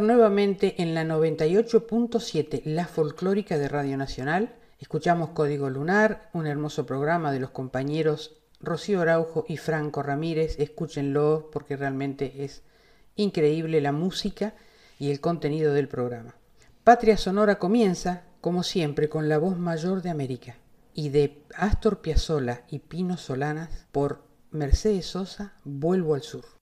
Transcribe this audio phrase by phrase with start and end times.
[0.00, 4.54] Nuevamente en la 98.7, la folclórica de Radio Nacional.
[4.78, 10.58] Escuchamos Código Lunar, un hermoso programa de los compañeros Rocío Araujo y Franco Ramírez.
[10.58, 12.62] Escúchenlo porque realmente es
[13.16, 14.54] increíble la música
[14.98, 16.34] y el contenido del programa.
[16.84, 20.56] Patria Sonora comienza, como siempre, con la voz mayor de América
[20.94, 26.61] y de Astor Piazzolla y Pino Solanas por Mercedes Sosa, Vuelvo al Sur.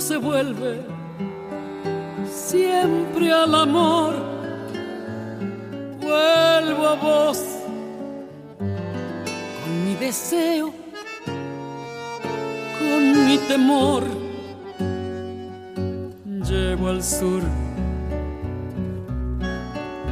[0.00, 0.84] Se vuelve
[2.30, 4.14] siempre al amor.
[6.00, 7.42] Vuelvo a vos
[8.58, 10.72] con mi deseo,
[12.78, 14.04] con mi temor.
[16.48, 17.42] Llevo al sur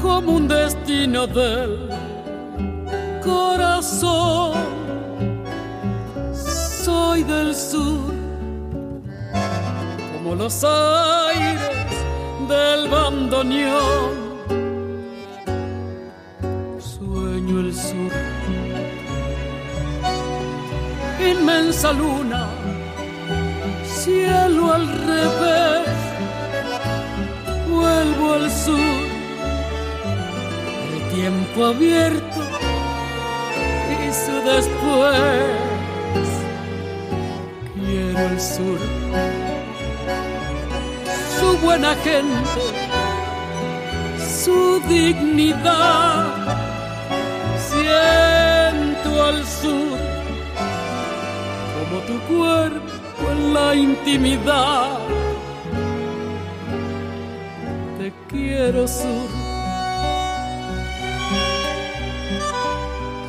[0.00, 1.90] como un destino del
[3.22, 4.54] corazón.
[6.32, 8.13] Soy del sur
[10.32, 11.60] los aires
[12.48, 14.24] del bandoneón.
[16.78, 18.12] Sueño el sur,
[21.30, 22.48] inmensa luna,
[23.84, 25.88] cielo al revés.
[27.68, 28.98] Vuelvo al sur,
[30.94, 32.40] el tiempo abierto
[33.92, 35.44] y su después.
[37.74, 39.53] Quiero el sur
[41.38, 42.60] su buena gente,
[44.42, 46.26] su dignidad.
[47.70, 49.98] Siento al sur
[51.74, 54.98] como tu cuerpo en la intimidad.
[57.98, 59.28] Te quiero sur.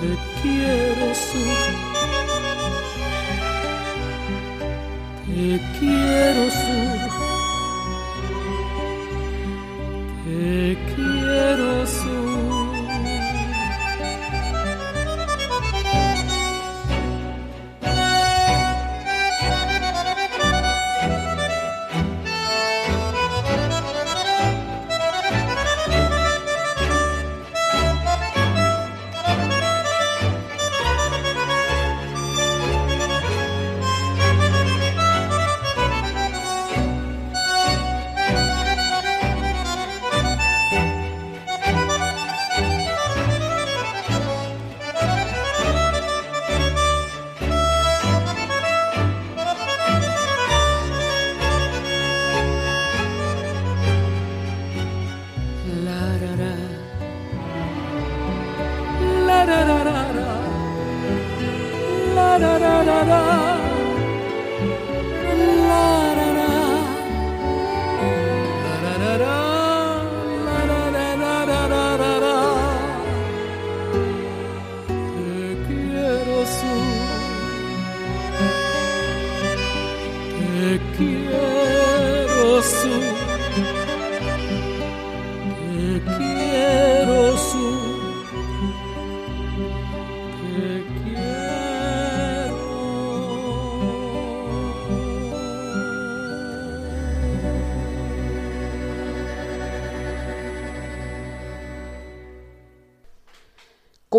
[0.02, 0.12] Te
[0.42, 1.96] quiero sur.
[5.26, 7.25] Te quiero sur.
[10.36, 11.86] Te quiero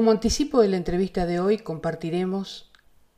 [0.07, 2.71] Como anticipo de la entrevista de hoy, compartiremos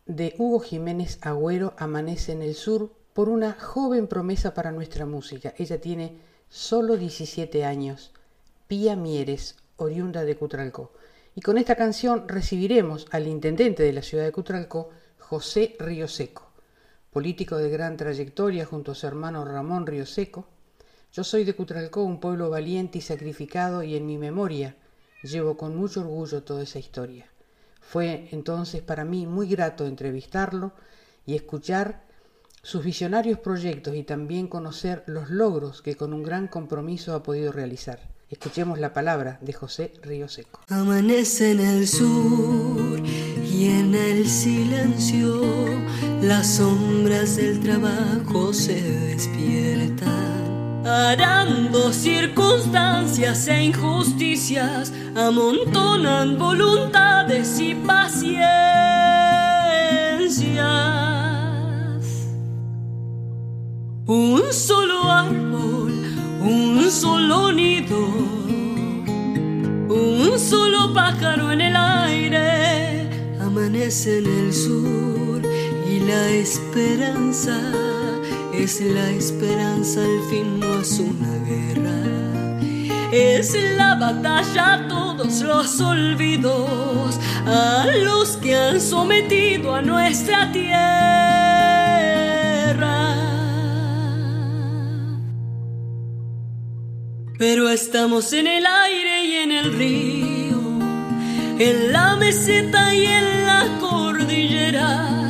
[0.06, 5.52] de Hugo Jiménez Agüero Amanece en el Sur por una joven promesa para nuestra música.
[5.58, 6.17] Ella tiene
[6.49, 8.12] solo 17 años,
[8.69, 10.94] Pía Mieres, oriunda de Cutralcó.
[11.35, 14.88] Y con esta canción recibiremos al intendente de la ciudad de Cutralcó,
[15.19, 16.50] José Río Seco,
[17.12, 20.46] político de gran trayectoria junto a su hermano Ramón Río Seco.
[21.12, 24.75] Yo soy de Cutralcó, un pueblo valiente y sacrificado, y en mi memoria
[25.23, 27.26] llevo con mucho orgullo toda esa historia.
[27.81, 30.73] Fue entonces para mí muy grato entrevistarlo
[31.26, 32.05] y escuchar
[32.62, 37.53] sus visionarios proyectos y también conocer los logros que con un gran compromiso ha podido
[37.53, 38.00] realizar.
[38.31, 40.61] Escuchemos la palabra de José Río Seco.
[40.69, 45.41] Amanece en el sur y en el silencio
[46.20, 50.38] las sombras del trabajo se despiertan.
[50.85, 58.39] Arando circunstancias e injusticias amontonan voluntades y paciencias.
[64.07, 65.93] Un solo árbol,
[66.41, 67.99] un solo nido,
[69.89, 73.11] un solo pájaro en el aire,
[73.41, 75.43] amanece en el sur
[75.87, 77.98] y la esperanza
[78.64, 81.94] es la esperanza, al fin no es una guerra.
[83.12, 90.99] Es la batalla todos los olvidos, a los que han sometido a nuestra tierra.
[97.38, 100.60] Pero estamos en el aire y en el río,
[101.58, 105.28] en la meseta y en la cordillera,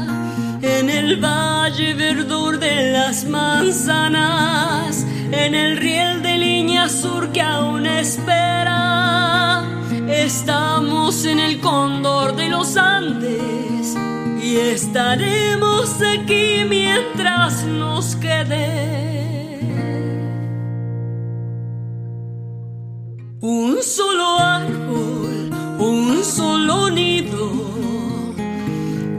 [0.62, 7.86] en el valle verdor de las manzanas, en el riel de línea sur que aún
[7.86, 9.64] espera.
[10.08, 13.96] Estamos en el cóndor de los Andes
[14.42, 18.98] y estaremos aquí mientras nos quede
[23.40, 27.52] Un solo árbol, un solo nido,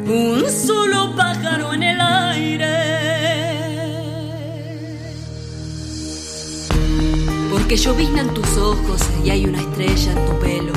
[0.09, 2.65] un solo pájaro en el aire.
[7.51, 10.73] Porque lloviznan tus ojos y hay una estrella en tu pelo.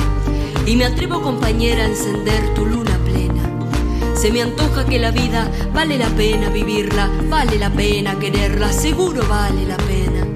[0.65, 3.41] Y me atrevo, compañera, a encender tu luna plena.
[4.15, 9.23] Se me antoja que la vida vale la pena vivirla, vale la pena quererla, seguro
[9.27, 10.27] vale la pena.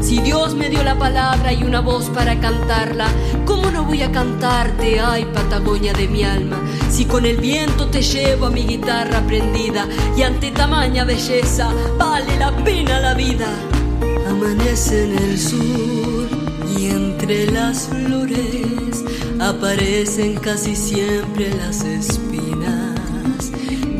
[0.00, 3.08] Si Dios me dio la palabra y una voz para cantarla,
[3.44, 6.65] ¿cómo no voy a cantarte, ay Patagonia de mi alma?
[6.90, 9.86] Si con el viento te llevo a mi guitarra prendida
[10.16, 13.48] y ante tamaña belleza vale la pena la vida.
[14.28, 16.28] Amanece en el sur
[16.78, 19.04] y entre las flores
[19.40, 23.50] aparecen casi siempre las espinas,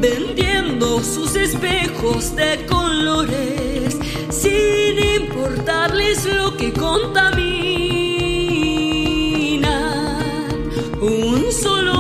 [0.01, 3.97] vendiendo sus espejos de colores
[4.31, 7.37] sin importarles lo que contamina.
[11.01, 11.93] Un solo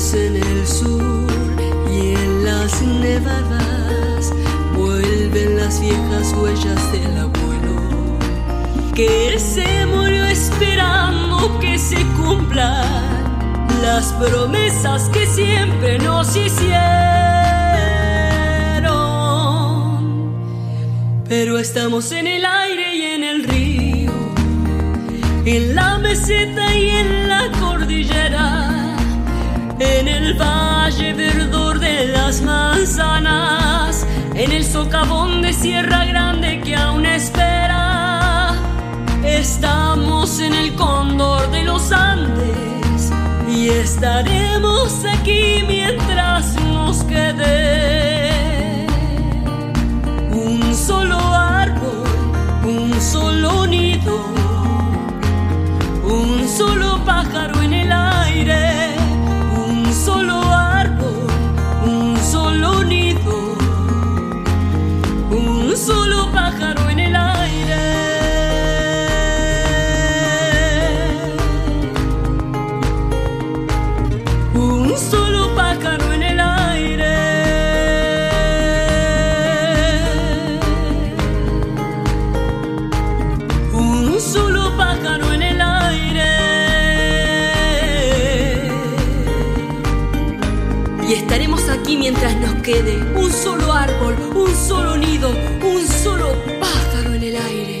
[0.00, 1.30] En el sur
[1.92, 4.32] y en las nevadas
[4.74, 8.18] vuelven las viejas huellas del abuelo
[8.94, 12.82] que se murió esperando que se cumplan
[13.82, 16.80] las promesas que siempre nos hicieron.
[21.28, 24.12] Pero estamos en el aire y en el río,
[25.44, 28.49] en la meseta y en la cordillera,
[29.80, 37.06] en el valle verdor de las manzanas, en el socavón de Sierra Grande que aún
[37.06, 38.54] espera
[39.24, 43.10] Estamos en el cóndor de los Andes
[43.48, 48.86] y estaremos aquí mientras nos quede
[50.30, 52.04] un solo árbol,
[52.64, 53.39] un solo
[92.70, 96.26] quede un solo árbol, un solo nido, un solo
[96.60, 97.78] pájaro en el aire.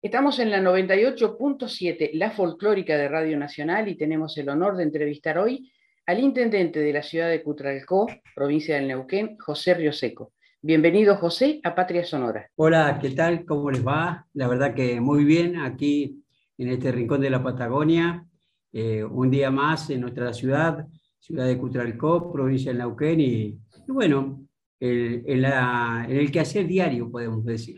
[0.00, 5.36] Estamos en la 98.7, la folclórica de Radio Nacional, y tenemos el honor de entrevistar
[5.36, 5.70] hoy
[6.06, 10.32] al intendente de la ciudad de Cutralcó, provincia del Neuquén, José Rioseco.
[10.62, 12.48] Bienvenido, José, a Patria Sonora.
[12.56, 13.44] Hola, ¿qué tal?
[13.44, 14.26] ¿Cómo les va?
[14.32, 16.24] La verdad que muy bien aquí
[16.56, 18.24] en este rincón de la Patagonia
[18.72, 20.86] eh, un día más en nuestra ciudad,
[21.22, 24.44] ciudad de Cutralcó, provincia de Neuquén, y, bueno,
[24.80, 27.76] el, en, la, en, el quehacer diario, podemos decir.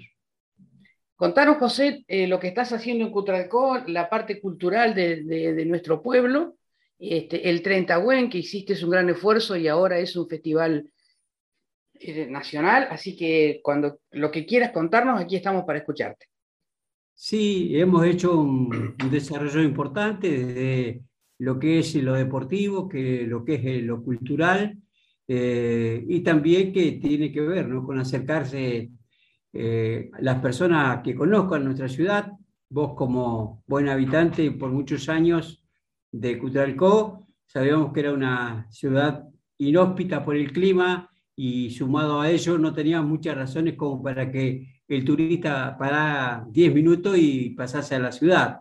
[1.14, 6.02] Contanos, José, eh, lo que estás haciendo en Cutralcó, la parte cultural de, de, nuestro
[6.02, 6.56] pueblo,
[6.98, 10.90] este, el 30 Buen, que hiciste es un gran esfuerzo y ahora es un festival
[12.00, 16.26] eh, nacional, así que cuando lo que quieras contarnos, aquí estamos para escucharte.
[17.12, 21.02] Sí, hemos hecho un, desarrollo importante desde
[21.38, 24.78] lo que es lo deportivo, que lo que es lo cultural,
[25.26, 27.84] eh, y también que tiene que ver ¿no?
[27.84, 28.90] con acercarse
[29.52, 32.32] eh, las personas que conozcan nuestra ciudad,
[32.68, 35.62] vos como buen habitante por muchos años
[36.10, 39.24] de Cutralcó, sabíamos que era una ciudad
[39.58, 44.82] inhóspita por el clima y sumado a ello no teníamos muchas razones como para que
[44.88, 48.60] el turista para 10 minutos y pasase a la ciudad.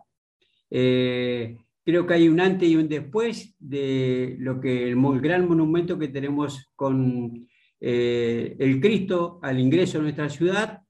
[0.69, 5.99] Eh, creo que hay un antes y un después de lo que el, gran monumento
[5.99, 7.47] que tenemos con
[7.79, 10.81] eh, el Cristo al ingreso a nuestra ciudad.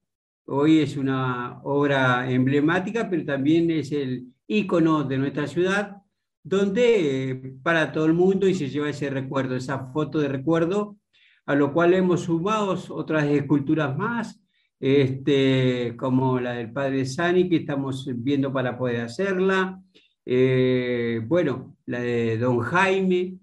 [0.45, 5.97] Hoy es una obra emblemática, pero también es el ícono de nuestra ciudad,
[6.43, 10.97] donde eh, para todo el mundo y se lleva ese recuerdo, esa foto de recuerdo,
[11.45, 14.43] a lo cual hemos sumado otras esculturas más,
[14.79, 19.81] este, como la del padre Sani, que estamos viendo para poder hacerla.
[20.25, 23.39] Eh, bueno, la de don Jaime.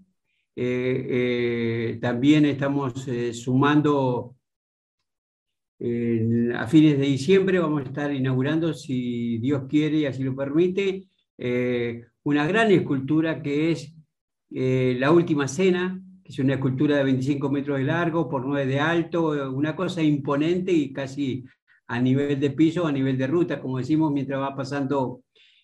[0.57, 4.37] Eh, eh, también estamos sumando
[5.83, 11.09] a fines de diciembre, vamos a estar inaugurando, si Dios quiere y así lo permite,
[12.23, 13.95] una gran escultura que es
[14.51, 19.51] La Última Cena, es una escultura de 25 metros de largo por 9 de alto,
[19.51, 21.47] una cosa imponente y casi
[21.87, 25.23] a nivel de piso, a nivel de ruta, como decimos, mientras va pasando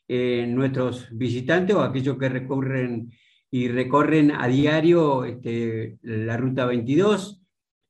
[0.08, 3.12] eh, nuestros visitantes o aquellos que recorren
[3.50, 7.42] y recorren a diario este, la ruta 22.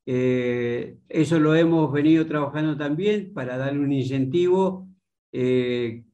[0.07, 4.89] Eh, eso lo hemos venido trabajando también para darle un incentivo
[5.33, 6.05] eh,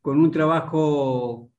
[0.00, 1.50] con un trabajo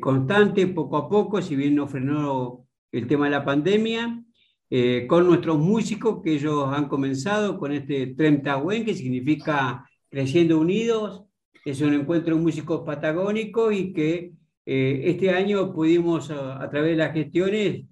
[0.00, 4.24] constante, poco a poco, si bien no frenó el tema de la pandemia,
[4.68, 11.24] eh, con nuestros músicos que ellos han comenzado con este Tremtahuen, que significa Creciendo Unidos.
[11.66, 14.30] Es un encuentro de músicos patagónicos y que
[14.64, 17.84] eh, este año pudimos, a, través de las gestiones,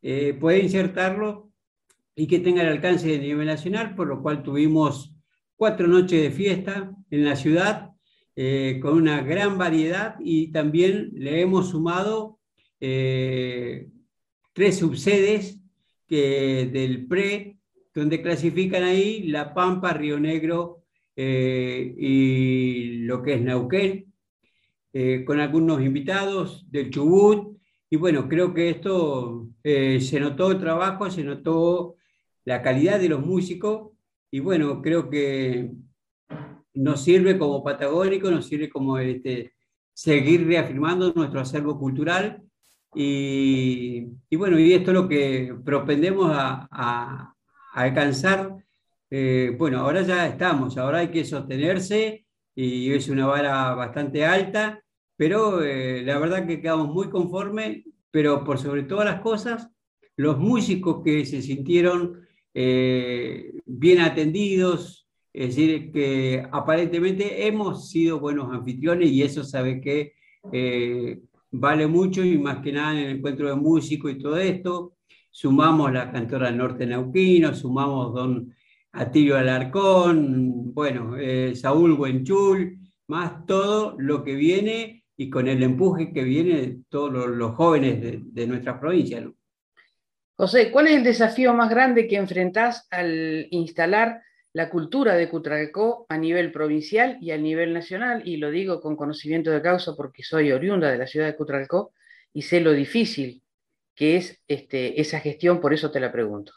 [0.00, 1.50] eh, poder insertarlo
[2.16, 5.14] y que tenga el alcance de nivel nacional, por lo cual tuvimos
[5.56, 7.90] cuatro noches de fiesta en la ciudad,
[8.80, 12.38] con una gran variedad y también le hemos sumado
[12.78, 13.90] tres
[14.78, 15.60] subsedes
[16.06, 17.58] que, del PRE,
[17.92, 20.77] donde clasifican ahí La Pampa, Río Negro
[21.20, 24.14] eh, y lo que es Neuquén,
[24.92, 27.58] eh, con algunos invitados del Chubut.
[27.90, 31.96] Y bueno, creo que esto eh, se notó el trabajo, se notó
[32.44, 33.90] la calidad de los músicos
[34.30, 35.72] y bueno, creo que
[36.74, 39.54] nos sirve como patagónico, nos sirve como este,
[39.92, 42.44] seguir reafirmando nuestro acervo cultural
[42.94, 44.06] y,
[44.36, 47.34] bueno, y esto es lo que propendemos a,
[47.74, 48.56] alcanzar.
[49.10, 54.82] Eh, bueno, ahora ya estamos, ahora hay que sostenerse y es una vara bastante alta,
[55.16, 59.70] pero eh, la verdad que quedamos muy conformes, pero por sobre todas las cosas,
[60.16, 68.52] los músicos que se sintieron eh, bien atendidos, es decir, que aparentemente hemos sido buenos
[68.52, 70.14] anfitriones y eso sabe que
[71.50, 74.94] vale mucho y más que nada en el encuentro de músicos y todo esto.
[75.30, 78.52] Sumamos la cantora norte neuquino, sumamos don
[78.98, 86.12] Atilio Alarcón, bueno, eh, Saúl Buenchul, más todo lo que viene y con el empuje
[86.12, 89.24] que viene todos los, jóvenes de, de, nuestra provincia.
[90.36, 96.06] José, ¿cuál es el desafío más grande que enfrentás al instalar la cultura de Cutralcó
[96.08, 100.24] a nivel provincial y a nivel nacional, y lo digo con conocimiento de causa porque
[100.24, 101.92] soy oriunda de la ciudad de Cutralcó
[102.32, 103.42] y sé lo difícil
[103.94, 106.52] que es este, esa gestión, por eso te la pregunto.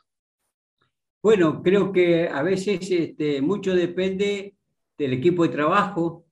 [1.23, 4.55] Bueno, creo que a veces este, mucho depende
[4.97, 6.25] del equipo de trabajo.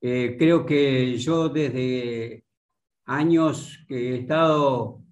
[0.00, 2.44] Eh, creo que yo desde
[3.04, 5.02] años que he estado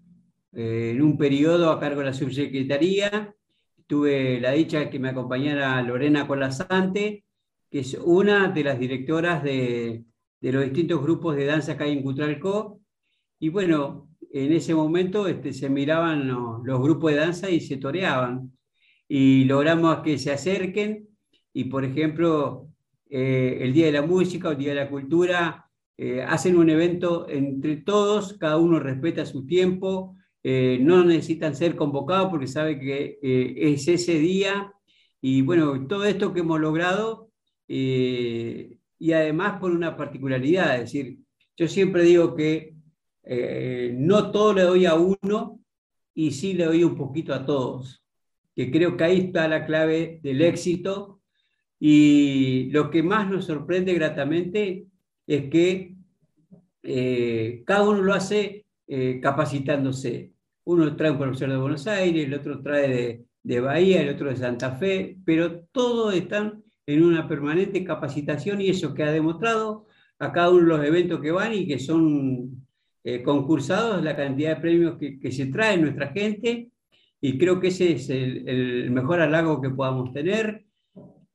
[0.52, 3.34] eh, en un periodo a cargo de la subsecretaría,
[3.86, 7.24] tuve la dicha de que me acompañara Lorena Colasante,
[7.70, 10.04] que es una de las directoras de,
[10.40, 12.80] los distintos grupos de danza hay en Cutralcó.
[13.38, 18.52] Y bueno, en ese momento este, se miraban los, grupos de danza y se toreaban.
[19.08, 21.08] Y logramos que se acerquen
[21.52, 22.68] y, por ejemplo,
[23.08, 26.68] eh, el Día de la Música o el Día de la Cultura, eh, hacen un
[26.68, 32.78] evento entre todos, cada uno respeta su tiempo, eh, no necesitan ser convocados porque sabe
[32.78, 34.72] que es ese día.
[35.20, 37.30] Y bueno, todo esto que hemos logrado,
[37.66, 41.18] y además por una particularidad, es decir,
[41.56, 42.74] yo siempre digo que
[43.94, 45.60] no todo le doy a uno
[46.14, 48.05] y sí le doy un poquito a todos,
[48.56, 51.20] que creo que ahí está la clave del éxito.
[51.78, 54.86] Y lo que más nos sorprende gratamente
[55.26, 55.94] es que
[56.82, 60.32] eh, cada uno lo hace eh, capacitándose.
[60.64, 64.30] Uno trae un profesor de Buenos Aires, el otro trae de, de, Bahía, el otro
[64.30, 69.86] de Santa Fe, pero todos están en una permanente capacitación y eso que ha demostrado
[70.18, 72.66] a cada uno de los eventos que van y que son
[73.04, 76.70] eh, concursados, la cantidad de premios que, que, se trae nuestra gente
[77.20, 80.64] y creo que ese es el, el mejor halago que podamos tener.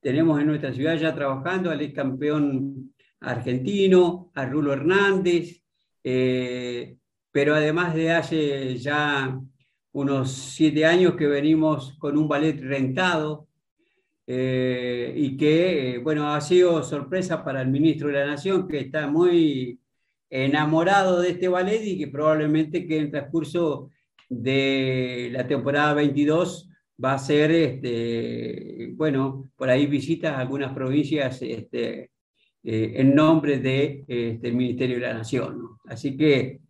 [0.00, 5.62] Tenemos en nuestra ciudad ya trabajando al ex campeón argentino, a Rulo Hernández,
[6.04, 6.96] eh,
[7.30, 9.40] pero además de hace ya
[9.92, 13.48] unos siete años que venimos con un ballet rentado
[14.26, 19.06] eh, y que, bueno, ha sido sorpresa para el ministro de la Nación, que está
[19.06, 19.80] muy
[20.30, 23.90] enamorado de este ballet y que probablemente que en transcurso
[24.32, 26.70] de la temporada 22
[27.02, 32.10] va a ser, este, bueno, por ahí visitas algunas provincias este,
[32.62, 35.76] eh, en nombre del de, este, Ministerio de la Nación.
[35.86, 36.60] Así que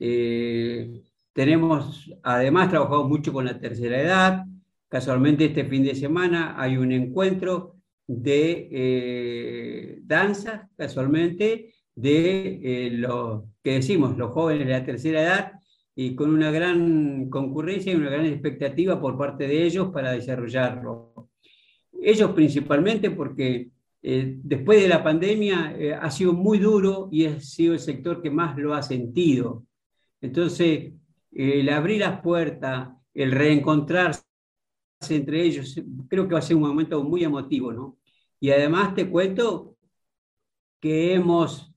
[0.00, 1.02] eh,
[1.32, 4.44] tenemos, además, trabajado mucho con la tercera edad.
[4.88, 7.76] Casualmente este fin de semana hay un encuentro
[8.06, 15.52] de eh, danza, casualmente, de los que decimos, los jóvenes de la tercera edad,
[15.94, 21.28] y con una gran concurrencia y una gran expectativa por parte de ellos para desarrollarlo.
[22.00, 23.70] Ellos principalmente porque
[24.02, 28.22] eh, después de la pandemia eh, ha sido muy duro y ha sido el sector
[28.22, 29.64] que más lo ha sentido.
[30.20, 30.92] Entonces,
[31.30, 34.22] el abrir las puertas, el reencontrarse
[35.10, 37.98] entre ellos, creo que va a ser un momento muy emotivo, ¿no?
[38.40, 39.76] Y además te cuento
[40.80, 41.71] que hemos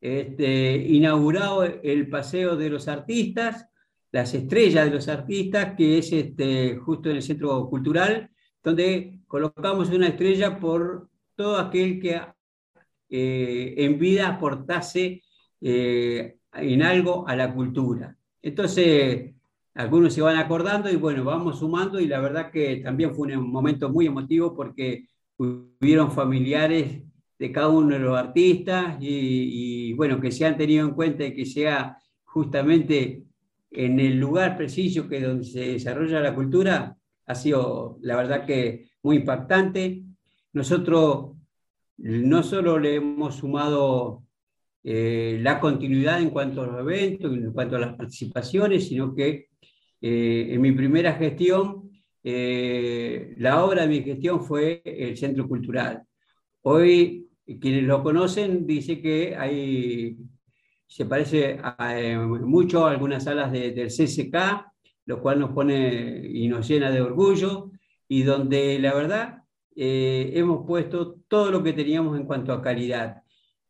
[0.00, 3.66] este, inaugurado el Paseo de los Artistas,
[4.10, 8.30] las estrellas de los artistas, que es este, justo en el Centro Cultural,
[8.62, 12.20] donde colocamos una estrella por todo aquel que
[13.10, 15.22] eh, en vida aportase
[15.60, 18.16] eh, en algo a la cultura.
[18.42, 19.34] Entonces,
[19.74, 23.50] algunos se van acordando y bueno, vamos sumando y la verdad que también fue un
[23.50, 25.06] momento muy emotivo porque
[25.36, 27.02] hubieron familiares
[27.38, 31.34] de cada uno de los artistas y, bueno, que se han tenido en cuenta y
[31.34, 33.24] que sea justamente
[33.70, 36.96] en el lugar preciso que donde se desarrolla la cultura,
[37.26, 40.02] ha sido la verdad que muy impactante.
[40.52, 41.36] Nosotros
[41.98, 44.24] no solo le hemos sumado
[44.82, 49.48] eh, la continuidad en cuanto a los eventos, en cuanto a las participaciones, sino que
[50.00, 51.90] eh, en mi primera gestión,
[52.24, 56.02] eh, la obra de mi gestión fue el Centro Cultural.
[56.62, 60.18] Hoy quienes lo conocen dice que hay,
[60.86, 64.66] se parece eh, mucho a algunas salas del CCK,
[65.06, 67.70] lo cual nos pone y nos llena de orgullo,
[68.06, 69.42] y donde la verdad
[69.74, 73.22] eh, hemos puesto todo lo que teníamos en cuanto a calidad,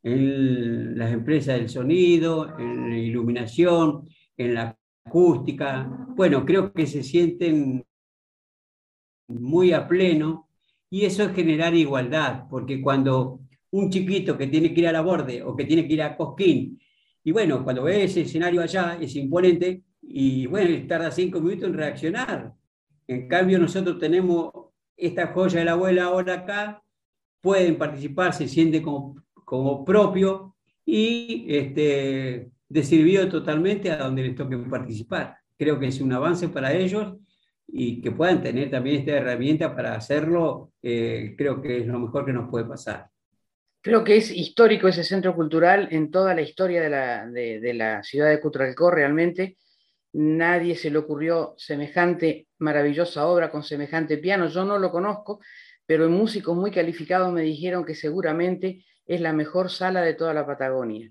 [0.03, 5.89] en las empresas del sonido, en la iluminación, en la acústica.
[6.17, 7.85] Bueno, creo que se sienten
[9.29, 10.49] muy a pleno
[10.91, 15.01] y eso es generar igualdad, porque cuando un chiquito que tiene que ir a la
[15.01, 16.81] borde o que tiene que ir a Cosquín.
[17.25, 21.75] Y bueno, cuando ve ese escenario allá, es imponente, y bueno, tarda cinco minutos en
[21.75, 22.55] reaccionar.
[23.07, 24.51] En cambio, nosotros tenemos
[24.97, 26.83] esta joya de la abuela ahora acá,
[27.41, 34.57] pueden participar, se siente como, como propio y este, de totalmente a donde les toque
[34.59, 35.37] participar.
[35.57, 37.17] Creo que es un avance para ellos
[37.67, 42.25] y que puedan tener también esta herramienta para hacerlo, eh, creo que es lo mejor
[42.25, 43.09] que nos puede pasar.
[43.81, 48.03] Creo que es histórico ese centro cultural en toda la historia de la, de, la
[48.03, 49.57] ciudad de Cutralcó, realmente.
[50.13, 54.49] Nadie se le ocurrió semejante maravillosa obra con semejante piano.
[54.49, 55.41] Yo no lo conozco,
[55.87, 60.47] pero músicos muy calificados me dijeron que seguramente es la mejor sala de toda la
[60.47, 61.11] Patagonia.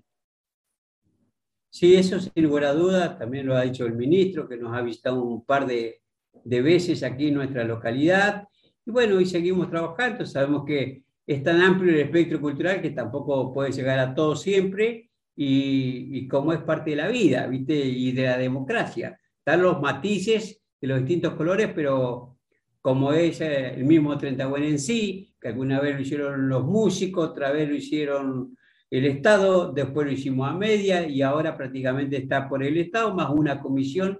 [1.70, 4.82] Sí, eso sin lugar a duda, también lo ha dicho el ministro, que nos ha
[4.82, 6.02] visitado un par de,
[6.44, 8.46] de veces aquí en nuestra localidad.
[8.84, 13.70] Y bueno, seguimos trabajando, sabemos que es tan amplio el espectro cultural que tampoco puede
[13.70, 17.74] llegar a todo siempre y, como es parte de la vida, ¿viste?
[17.74, 19.20] Y de la democracia.
[19.38, 22.38] Están los matices de los distintos colores, pero
[22.80, 27.52] como es el mismo 30 en sí, que alguna vez lo hicieron los músicos, otra
[27.52, 28.56] vez lo hicieron
[28.90, 33.28] el Estado, después lo hicimos a media y ahora prácticamente está por el Estado, más
[33.28, 34.18] una comisión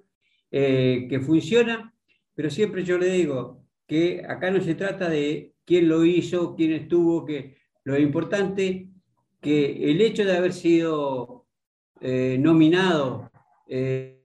[0.51, 1.91] eh, que funciona,
[2.35, 3.58] pero siempre yo le digo
[3.89, 8.91] que acá no se trata de quién lo hizo, quién estuvo, que lo importante
[9.41, 11.47] que el hecho de haber sido
[12.01, 13.31] eh, nominado
[13.67, 14.23] eh,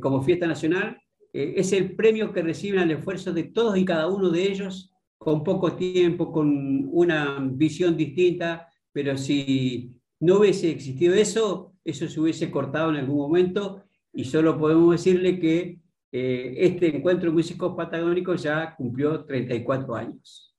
[0.00, 1.00] como fiesta nacional
[1.32, 5.42] es el premio que reciben al esfuerzo de todos y cada uno de ellos con
[5.42, 12.50] poco tiempo, con una visión distinta, pero si no hubiese existido eso, eso se hubiese
[12.50, 13.82] cortado en algún momento
[14.12, 15.80] y solo podemos decirle que
[16.16, 20.54] eh, este encuentro de músicos patagónicos ya cumplió 34 años.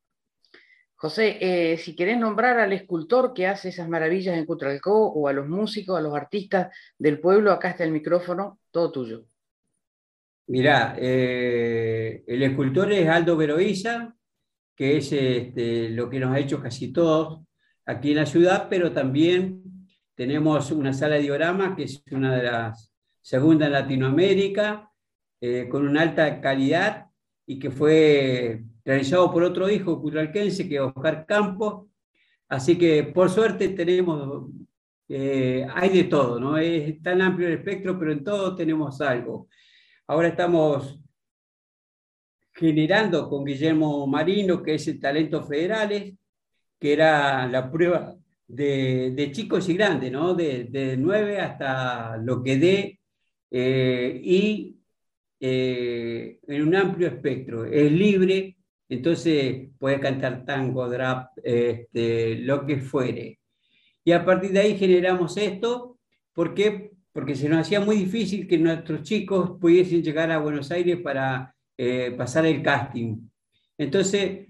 [0.96, 5.34] José, eh, si querés nombrar al escultor que hace esas maravillas en Cutralcó o a
[5.34, 9.24] los músicos, a los artistas del pueblo, acá está el micrófono, todo tuyo.
[10.48, 14.14] Mirá, eh, el escultor es Aldo Veroiza,
[14.76, 17.46] que es este, lo que nos ha hecho casi todos
[17.86, 19.64] aquí en la ciudad, pero también
[20.16, 22.92] tenemos una sala de diorama que es una de las
[23.22, 24.92] segundas en Latinoamérica,
[25.42, 27.08] eh, con una alta calidad
[27.46, 31.88] y que fue realizado por otro hijo culturalquense, que es Oscar Campos.
[32.48, 34.50] Así que por suerte tenemos,
[35.10, 36.58] eh, hay de todo, ¿no?
[36.58, 39.48] Es tan amplio el espectro, pero en todo tenemos algo.
[40.08, 41.00] Ahora estamos
[42.54, 46.14] generando con Guillermo Marino, que es el Talento Federales,
[46.80, 48.16] que era la prueba
[48.48, 50.34] de, chicos y grandes, ¿no?
[50.34, 53.00] De, de 9 hasta lo que dé,
[53.52, 54.75] eh, y
[55.40, 57.66] eh, en un amplio espectro.
[57.66, 58.58] Es libre,
[58.90, 63.40] entonces puede cantar tango, rap, este, lo que fuere.
[64.04, 65.98] Y a partir de ahí generamos esto,
[66.34, 66.92] ¿por qué?
[67.12, 71.56] Porque se nos hacía muy difícil que nuestros chicos pudiesen llegar a Buenos Aires para
[71.78, 73.28] eh, pasar el casting.
[73.78, 74.48] Entonces,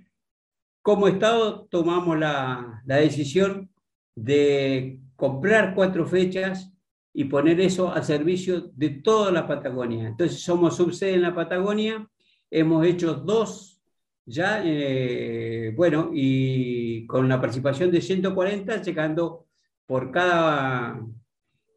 [0.82, 3.72] como Estado tomamos la, decisión
[4.14, 6.72] de comprar cuatro fechas
[7.18, 10.06] y poner eso al servicio de toda la Patagonia.
[10.06, 12.06] Entonces somos subsede en la Patagonia,
[12.52, 13.82] hemos hecho dos
[14.26, 19.46] ya, eh, bueno, y con la participación de 140, llegando
[19.86, 21.00] por cada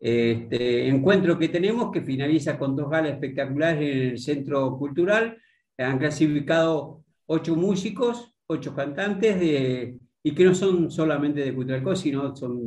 [0.00, 5.36] este encuentro que tenemos, que finaliza con dos galas espectaculares en el Centro Cultural.
[5.76, 12.34] Han clasificado ocho músicos, ocho cantantes, de, y que no son solamente de Cutralcó, sino
[12.34, 12.66] son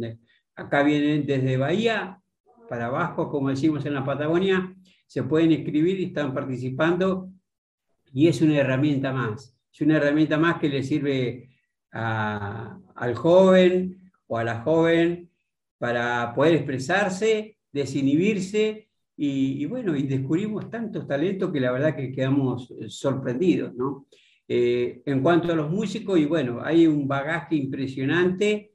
[0.56, 2.21] acá vienen desde Bahía
[2.72, 4.74] para abajo, como decimos en la Patagonia,
[5.06, 7.30] se pueden inscribir y están participando,
[8.14, 9.60] y es una herramienta más.
[9.74, 11.50] Es una herramienta más que le sirve
[11.92, 15.30] al joven o a la joven
[15.78, 22.72] para poder expresarse, desinhibirse y, bueno, y descubrimos tantos talentos que la verdad que quedamos
[22.72, 24.08] eh, sorprendidos, ¿no?
[24.48, 28.71] Eh, en cuanto a los músicos, y bueno, hay un bagaje impresionante.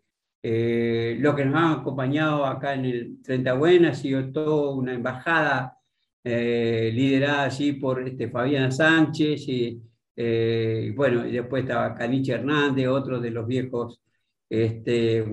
[0.49, 4.95] Eh, lo que nos han acompañado acá en el 30 Buena ha sido toda una
[4.95, 5.73] embajada
[6.25, 9.81] liderada allí por este, Fabiana Sánchez, y
[10.97, 14.01] bueno, y después estaba Caniche Hernández, otro de los viejos
[14.49, 15.25] este,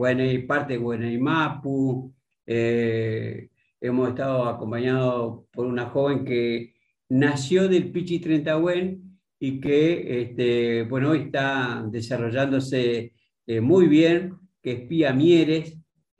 [0.48, 2.14] parte de Guanaymapu,
[2.46, 3.50] eh,
[3.80, 6.74] hemos estado acompañados por una joven que
[7.10, 13.14] nació del Pichi Trentahuen y que este, bueno, hoy está desarrollándose
[13.46, 15.78] eh, muy bien, que es Pía Mieres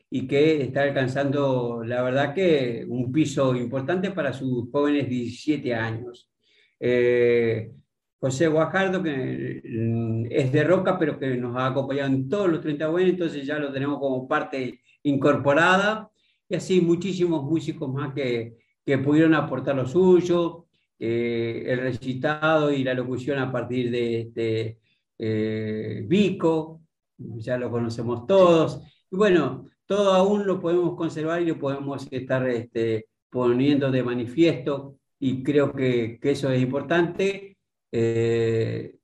[0.10, 6.30] y que está alcanzando, la verdad que un piso importante para sus jóvenes 17 años.
[6.80, 7.72] Eh,
[8.20, 12.62] José Guajardo, que mm, es de Roca, pero que nos ha acompañado en todos los
[12.62, 16.12] 30 buenos, entonces ya lo tenemos como parte incorporada,
[16.48, 20.68] y así muchísimos músicos más que, que pudieron aportar lo suyo,
[21.00, 24.78] eh, el recitado y la locución a partir de, este
[26.06, 26.83] Vico,
[27.38, 28.82] ya lo conocemos todos,
[29.12, 34.98] y bueno, todo aún lo podemos conservar y lo podemos estar este, poniendo de manifiesto,
[35.20, 37.58] y creo que, que eso es importante.
[37.92, 38.98] Eh,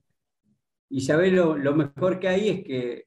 [0.90, 3.06] Isabel, lo, mejor que hay es que,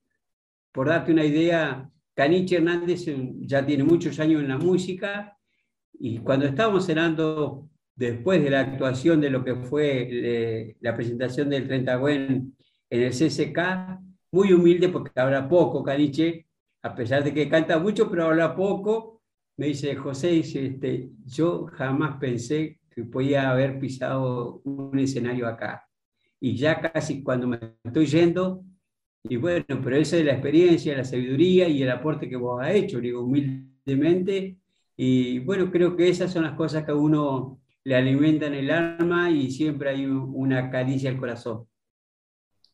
[0.71, 3.05] por darte una idea, Caniche Hernández
[3.41, 5.37] ya tiene muchos años en la música.
[5.95, 11.67] Y cuando estábamos cenando después de la actuación de lo que fue la presentación del
[11.67, 12.57] 30 Gwen
[12.89, 13.99] en el CCK,
[14.33, 16.47] muy humilde porque habla poco Caniche,
[16.83, 19.23] a pesar de que canta mucho, pero habla poco,
[19.57, 25.87] me dice, José, dice, este, yo jamás pensé que podía haber pisado un escenario acá.
[26.41, 28.65] Y ya casi cuando me estoy yendo,
[29.25, 32.75] y bueno, pero esa es la experiencia, la sabiduría y el aporte que vos has
[32.75, 34.59] hecho, digo, humildemente.
[34.97, 39.31] Y bueno, creo que esas son las cosas que a uno le alimentan el alma
[39.31, 41.67] y siempre hay una caricia al corazón.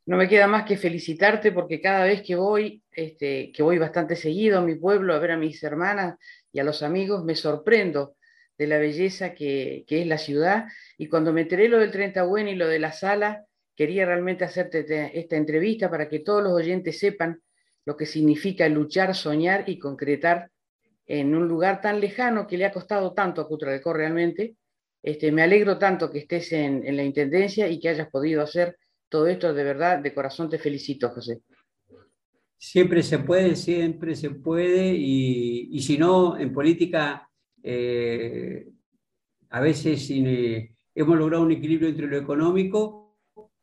[0.09, 4.17] No me queda más que felicitarte porque cada vez que voy, este, que voy bastante
[4.17, 6.17] seguido a mi pueblo a ver a mis hermanas
[6.51, 8.17] y a los amigos, me sorprendo
[8.57, 10.65] de la belleza que, es la ciudad.
[10.97, 13.45] Y cuando me enteré lo del 30 Buen y lo de la sala,
[13.77, 17.43] quería realmente hacerte esta entrevista para que todos los oyentes sepan
[17.85, 20.51] lo que significa luchar, soñar y concretar
[21.05, 24.57] en un lugar tan lejano que le ha costado tanto a Cutralcó realmente.
[25.03, 29.27] Este, me alegro tanto que estés en, la Intendencia y que hayas podido hacer todo
[29.27, 31.41] esto, de verdad, de corazón te felicito, José.
[32.57, 37.31] Siempre se puede, siempre se puede, y, si no, en política,
[37.63, 38.69] eh,
[39.51, 43.17] a veces eh, hemos logrado un equilibrio entre lo económico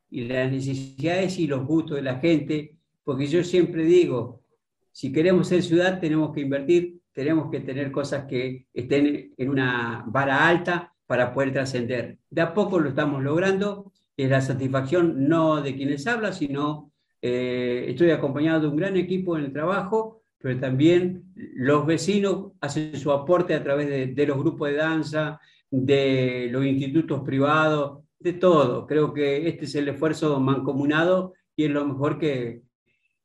[0.10, 4.44] y las necesidades y los gustos de la gente, porque yo siempre digo,
[4.92, 10.04] si queremos ser ciudad tenemos que invertir, tenemos que tener cosas que estén en una
[10.08, 12.18] vara alta para poder trascender.
[12.30, 17.86] De a poco lo estamos logrando, es la satisfacción no de quienes hablan, sino eh,
[17.90, 23.12] estoy acompañado de un gran equipo en el trabajo, pero también los vecinos hacen su
[23.12, 25.40] aporte a través de, los grupos de danza,
[25.72, 28.86] de los institutos privados, de todo.
[28.86, 32.62] Creo que este es el esfuerzo mancomunado y es lo mejor que,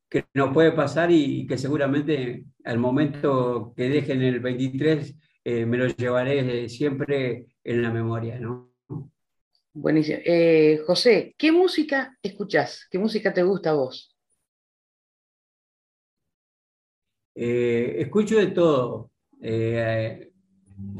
[0.08, 5.76] que nos puede pasar y, que seguramente al momento que dejen el 23 eh, me
[5.76, 8.69] lo llevaré siempre en la memoria, ¿no?
[9.72, 10.18] Buenísimo.
[10.24, 12.86] Eh, José, ¿qué música escuchás?
[12.90, 14.16] ¿Qué música te gusta a vos?
[17.34, 19.10] Eh, escucho de todo,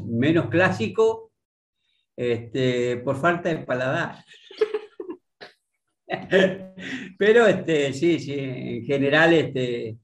[0.07, 1.31] menos clásico,
[2.15, 4.23] este, por falta de paladar.
[7.17, 9.97] Pero este, sí, sí, en general este,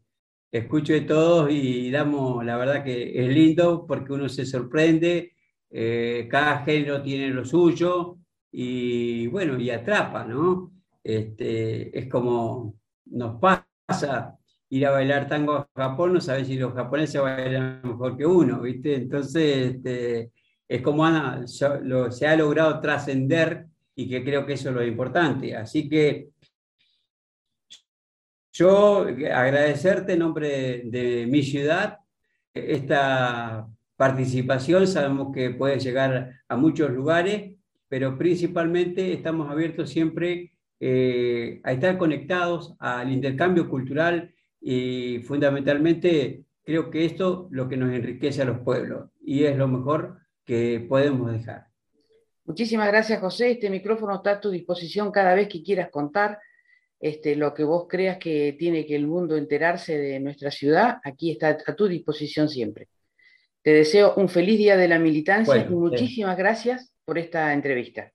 [0.51, 5.33] escucho de todos y damos, la verdad que es lindo porque uno se sorprende,
[5.69, 8.17] eh, cada género tiene lo suyo
[8.51, 10.71] y bueno, y atrapa, ¿no?
[11.03, 14.37] Este, es como nos pasa
[14.69, 18.61] ir a bailar tango a Japón, no sabes si los japoneses bailan mejor que uno,
[18.61, 18.95] ¿viste?
[18.95, 20.31] Entonces, este,
[20.67, 21.05] es como
[21.47, 25.55] se ha logrado trascender y que creo que eso es lo importante.
[25.55, 26.29] Así que
[28.51, 31.99] yo agradecerte en nombre de, mi ciudad
[32.53, 37.56] esta participación, sabemos que puede llegar a muchos lugares,
[37.89, 46.91] pero principalmente estamos abiertos siempre eh, a estar conectados al intercambio cultural y fundamentalmente creo
[46.91, 51.31] que esto lo que nos enriquece a los pueblos y es lo mejor que podemos
[51.31, 51.67] dejar.
[52.45, 53.51] Muchísimas gracias, José.
[53.51, 56.39] Este micrófono está a tu disposición cada vez que quieras contar
[56.99, 60.97] este, lo que vos creas que tiene que el mundo enterarse de nuestra ciudad.
[61.03, 62.87] Aquí está a tu disposición siempre.
[63.61, 68.11] Te deseo un feliz día de la militancia y muchísimas gracias por esta entrevista.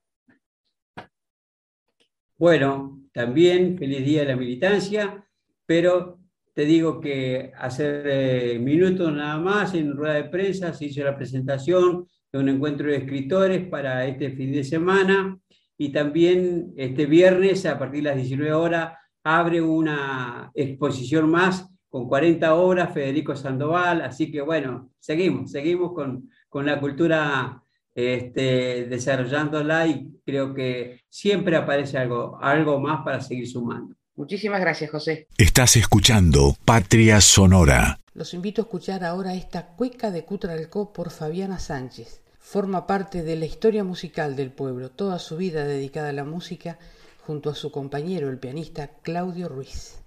[2.36, 5.26] Bueno, también feliz día de la militancia,
[5.64, 6.18] pero
[6.52, 11.16] te digo que hace eh, minutos nada más en rueda de prensa se hizo la
[11.16, 15.38] presentación un encuentro de escritores para este fin de semana
[15.78, 22.08] y también este viernes a partir de las 19 horas abre una exposición más con
[22.08, 27.61] 40 obras, Federico Sandoval, así que bueno, seguimos, seguimos con, con la cultura
[27.94, 33.94] este, desarrollándola y creo que siempre aparece algo, algo más para seguir sumando.
[34.14, 35.26] Muchísimas gracias, José.
[35.38, 37.98] Estás escuchando Patria Sonora.
[38.14, 43.36] Los invito a escuchar ahora esta cueca de Cutralcó por Fabiana Sánchez forma parte de
[43.36, 46.78] la historia musical del pueblo, toda su vida dedicada a la música,
[47.24, 50.01] junto a su compañero, el pianista Claudio Ruiz.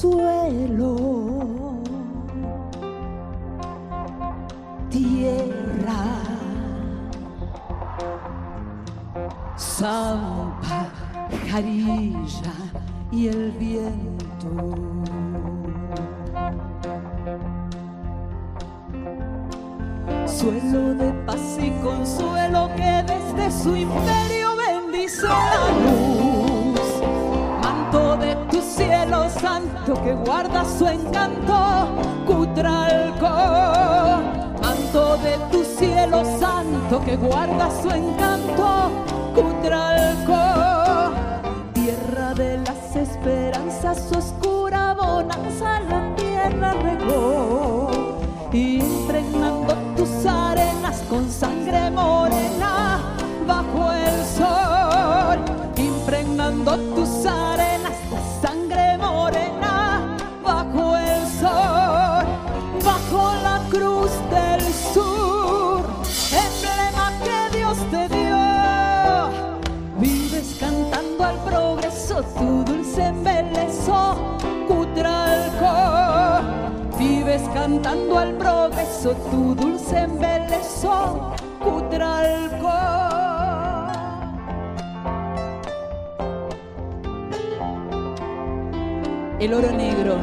[0.00, 1.80] Suelo,
[4.90, 6.04] tierra
[9.56, 10.90] Zampa,
[11.50, 12.52] jarilla
[13.10, 14.74] y el viento.
[20.26, 26.25] Suelo de paz y consuelo que desde su imperio bendice la luz.
[28.20, 31.54] De tu cielo santo que guarda su encanto,
[32.26, 33.28] Cutralco.
[34.62, 38.90] Manto de tu cielo santo que guarda su encanto,
[72.34, 74.36] tu dulce embeleso,
[74.68, 75.74] Cutralco.
[76.98, 82.46] Vives cantando al progreso, tu dulce embeleso, Cutralco.
[89.38, 90.16] El oro negro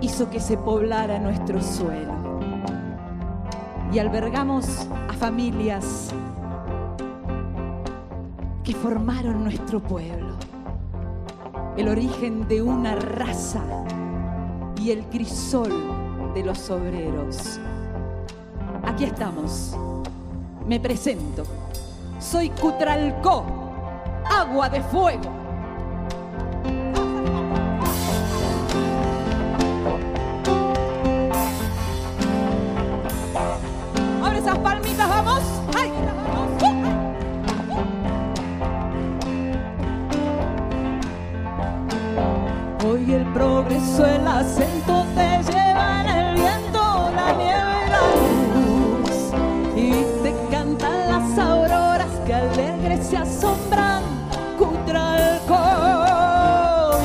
[0.00, 2.12] hizo que se poblara nuestro suelo
[3.92, 6.12] y albergamos a familias
[8.62, 10.36] que formaron nuestro pueblo,
[11.78, 13.62] el origen de una raza
[14.80, 15.72] y el crisol
[16.34, 17.60] de los obreros.
[18.82, 19.76] Aquí estamos,
[20.66, 21.44] me presento,
[22.18, 23.44] soy Cutralcó,
[24.28, 25.37] agua de fuego
[44.38, 48.02] acento te lleva en el viento, la nieve y la
[48.54, 49.16] luz.
[49.76, 49.90] Y
[50.22, 54.02] te cantan las auroras que alegres se asombran,
[54.56, 55.58] Cutralco.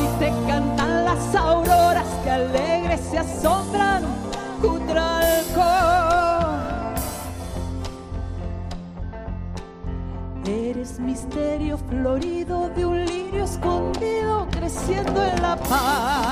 [0.04, 4.04] Y te cantan las auroras que alegres se asombran,
[4.62, 5.72] Cutralco.
[10.46, 16.23] Eres misterio florido de un lirio escondido creciendo en la paz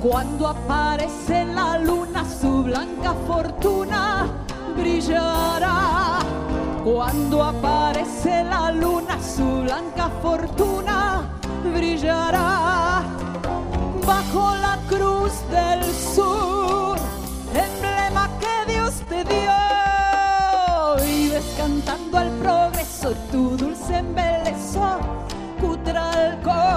[0.00, 4.26] cuando aparece la luna, su blanca fortuna
[4.74, 6.18] brillará.
[6.82, 11.28] Cuando aparece la luna, su blanca fortuna
[11.74, 13.02] brillará.
[14.06, 16.96] Bajo la cruz del sur,
[17.52, 19.52] emblema que Dios te dio.
[21.04, 24.98] Vives cantando al progreso, tu dulce embeleso,
[25.60, 26.69] Cutralco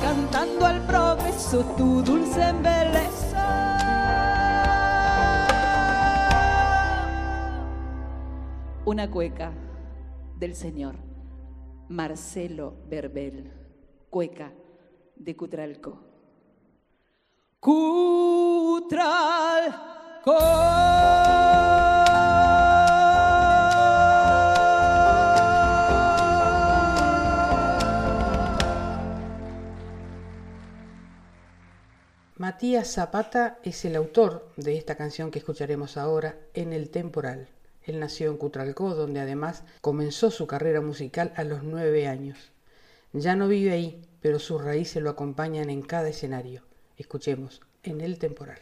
[0.00, 3.12] cantando al progreso tu dulce embeleza.
[8.84, 9.52] Una cueca
[10.38, 10.96] del señor
[11.88, 13.52] Marcelo Berbel,
[14.10, 14.52] cueca
[15.16, 15.98] de Cutralco.
[17.60, 18.82] Cutralco.
[32.52, 37.48] Matías Zapata es el autor de esta canción que escucharemos ahora, En el Temporal.
[37.82, 42.52] Él nació en Cutralcó, donde además comenzó su carrera musical a los nueve años.
[43.14, 46.60] Ya no vive ahí, pero sus raíces lo acompañan en cada escenario.
[46.98, 48.60] Escuchemos, En el Temporal.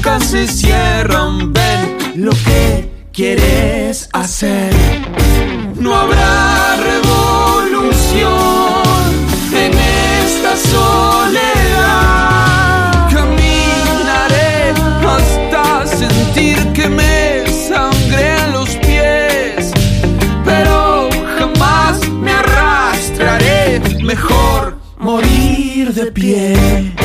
[0.00, 1.52] nunca se cierran.
[1.52, 4.72] Ven lo que quieres hacer.
[5.78, 8.22] No habrá revolución
[9.52, 9.72] en
[10.24, 12.00] esta soledad.
[13.12, 14.72] Caminaré
[15.06, 19.70] hasta sentir que me sangren los pies,
[20.46, 23.82] pero jamás me arrastraré.
[24.02, 26.99] Mejor morir de pie.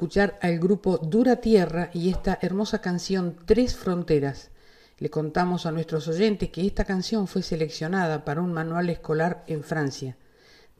[0.00, 4.50] escuchar al grupo Dura Tierra y esta hermosa canción Tres Fronteras.
[4.96, 9.62] Le contamos a nuestros oyentes que esta canción fue seleccionada para un manual escolar en
[9.62, 10.16] Francia,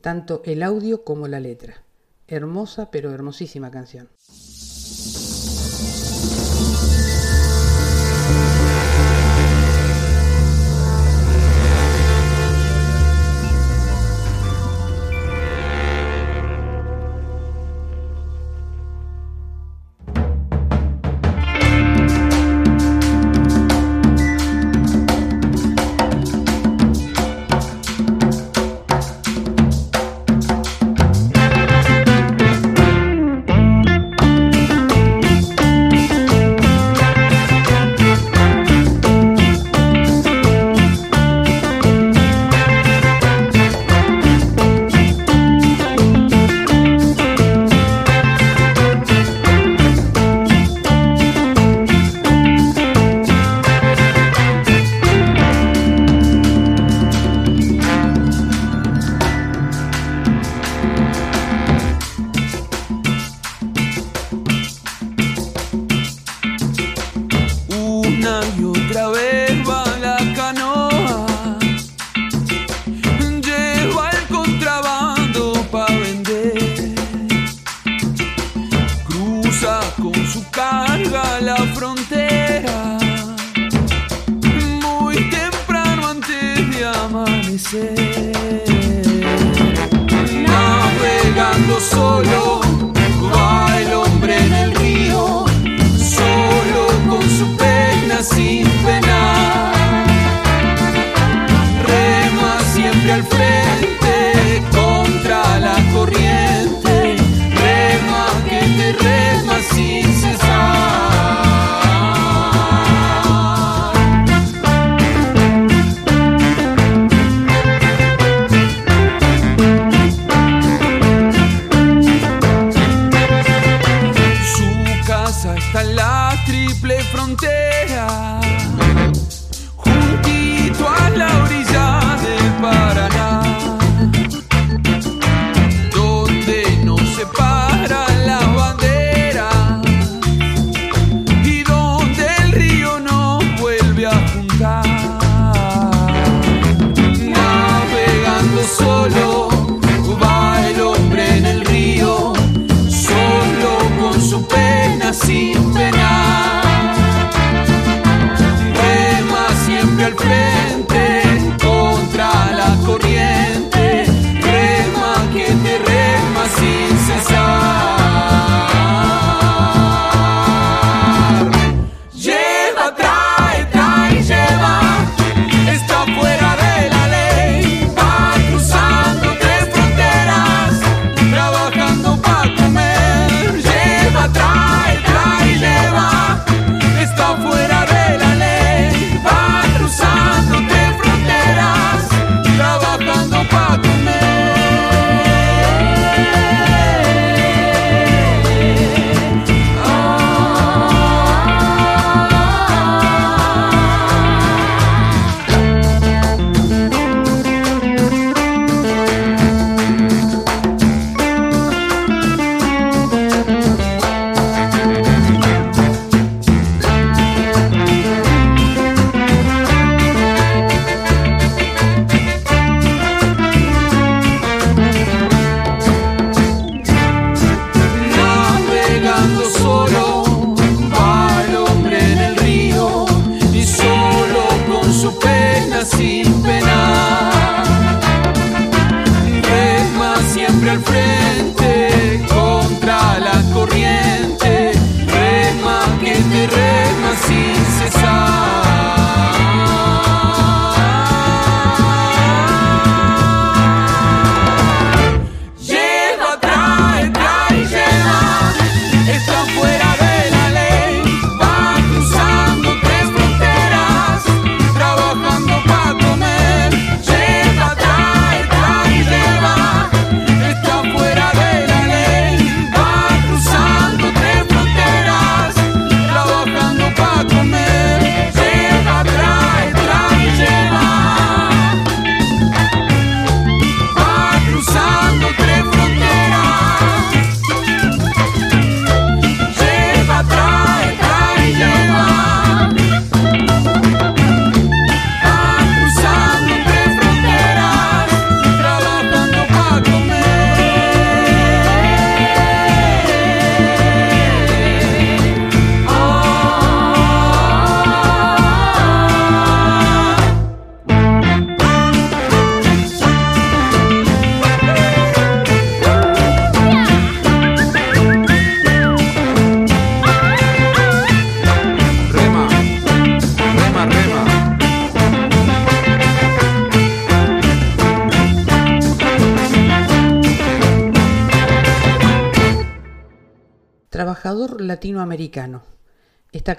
[0.01, 1.85] tanto el audio como la letra.
[2.29, 4.09] Hermosa pero hermosísima canción.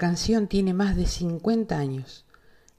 [0.02, 2.24] Canción tiene más de 50 años.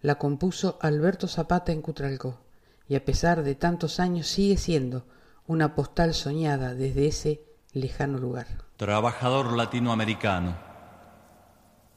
[0.01, 2.41] La compuso Alberto Zapata en Cutralcó
[2.89, 5.05] y a pesar de tantos años sigue siendo
[5.47, 8.47] una postal soñada desde ese lejano lugar.
[8.75, 10.57] Trabajador latinoamericano,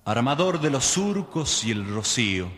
[0.04, 2.48] armador de los surcos y el rocío,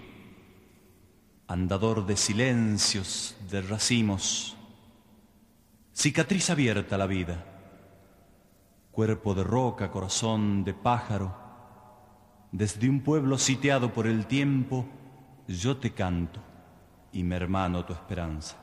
[1.46, 4.58] andador de silencios, de racimos,
[5.94, 7.46] cicatriz abierta la vida,
[8.92, 11.47] cuerpo de roca, corazón de pájaro,
[12.52, 14.86] desde un pueblo sitiado por el tiempo,
[15.46, 16.40] yo te canto
[17.12, 18.56] y mi hermano tu esperanza.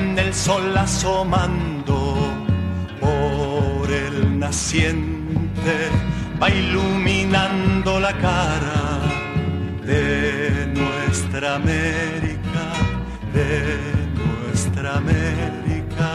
[0.00, 2.16] Viene el sol asomando
[3.00, 5.74] por el naciente,
[6.42, 9.00] va iluminando la cara
[9.86, 12.64] de nuestra América,
[13.32, 13.52] de
[14.20, 16.10] nuestra América.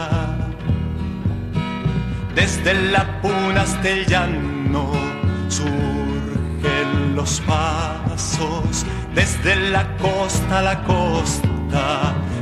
[2.34, 4.92] Desde la puna hasta el llano
[5.48, 11.39] surgen los pasos, desde la costa a la costa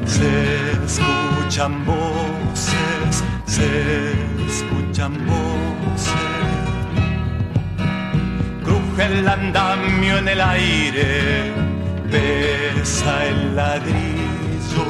[0.06, 4.12] se escuchan voces, se
[4.46, 6.14] escuchan voces.
[8.64, 11.52] Cruje el andamio en el aire,
[12.10, 14.86] pesa el ladrillo,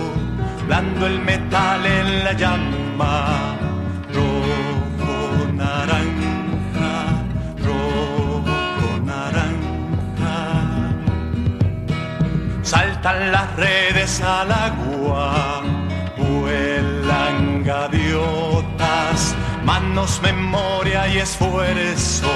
[0.66, 3.56] blando el metal en la llama,
[13.00, 15.62] Saltan las redes al agua,
[16.16, 22.28] vuelan gaviotas, manos, memoria y esfuerzo,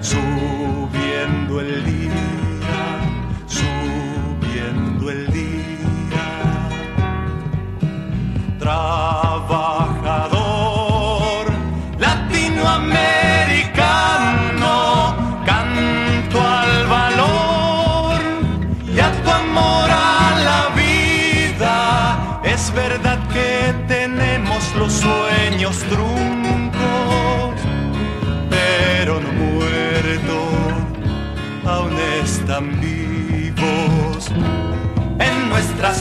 [0.00, 3.00] subiendo el día,
[3.48, 6.26] subiendo el día.
[8.60, 10.37] Trabajador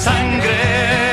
[0.07, 1.06] sangre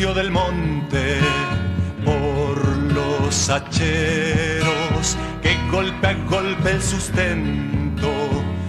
[0.00, 1.18] del monte
[2.06, 8.10] por los hacheros que golpe a golpe el sustento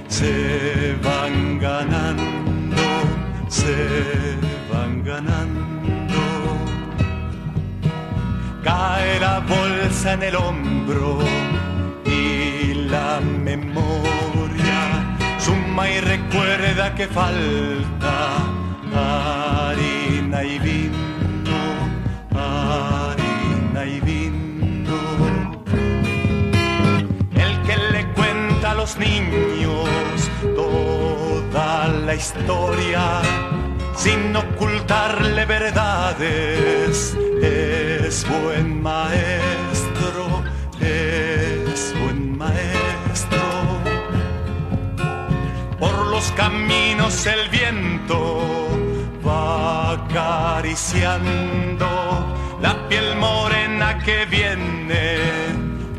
[0.10, 2.84] se van ganando,
[3.48, 4.36] se
[4.70, 6.22] van ganando.
[8.62, 11.20] Cae la bolsa en el hombro
[12.06, 14.82] y la memoria
[15.40, 18.52] suma y recuerda que falta
[18.94, 21.01] harina y vino,
[28.82, 29.88] los niños
[30.56, 33.22] toda la historia
[33.96, 40.44] sin ocultarle verdades es buen maestro,
[40.80, 43.46] es buen maestro.
[45.80, 48.42] Por los caminos el viento
[49.24, 51.88] va acariciando
[52.60, 55.20] la piel morena que viene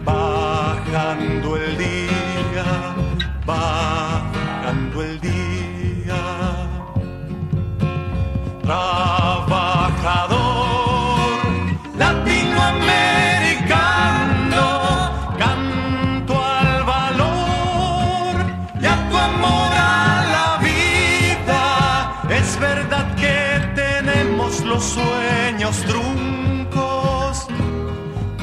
[0.04, 1.91] bajando el día,
[3.53, 6.22] bajando el día.
[8.62, 11.40] Trabajador
[12.03, 14.66] latinoamericano,
[15.42, 18.32] canto al valor
[18.80, 19.76] y a tu amor a
[20.34, 21.62] la vida.
[22.40, 23.38] Es verdad que
[23.74, 27.46] tenemos los sueños truncos,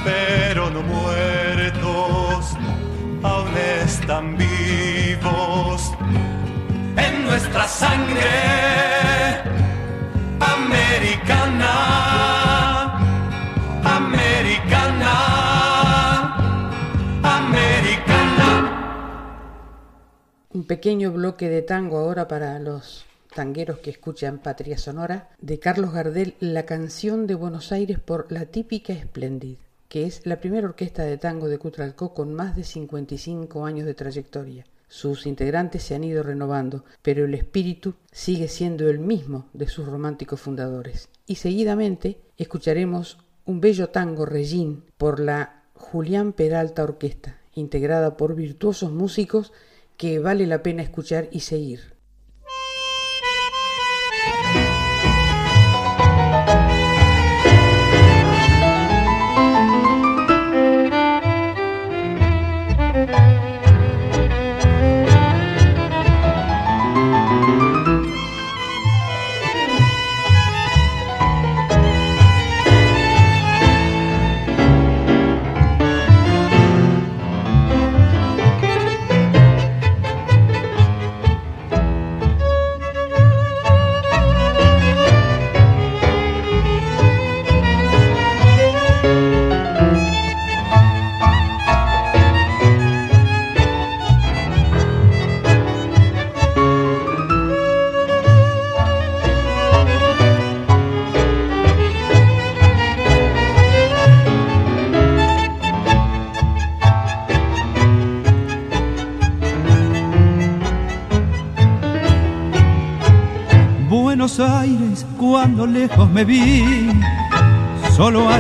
[0.04, 2.42] pero no muertos,
[3.24, 4.49] aún están vivos
[7.52, 8.30] nuestra sangre
[10.40, 11.74] americana,
[13.84, 15.16] americana,
[17.24, 18.50] americana.
[20.54, 25.92] Un pequeño bloque de tango ahora para los tangueros que escuchan Patria Sonora, de Carlos
[25.92, 31.02] Gardel, La canción de Buenos Aires por La Típica Esplendid que es la primera orquesta
[31.02, 34.64] de tango de Cutralcó con más de 55 años de trayectoria.
[34.90, 39.88] Sus integrantes se han ido renovando, pero el espíritu sigue siendo el mismo de sus
[39.88, 41.10] románticos fundadores.
[41.28, 48.92] Y seguidamente escucharemos un bello tango Regín por la Julián Peralta Orquesta, integrada por virtuosos
[48.92, 49.54] músicos
[49.96, 51.99] que vale la pena escuchar y seguir.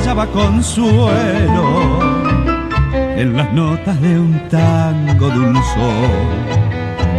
[0.09, 1.99] Hallaba consuelo
[3.15, 6.09] en las notas de un tango dulzor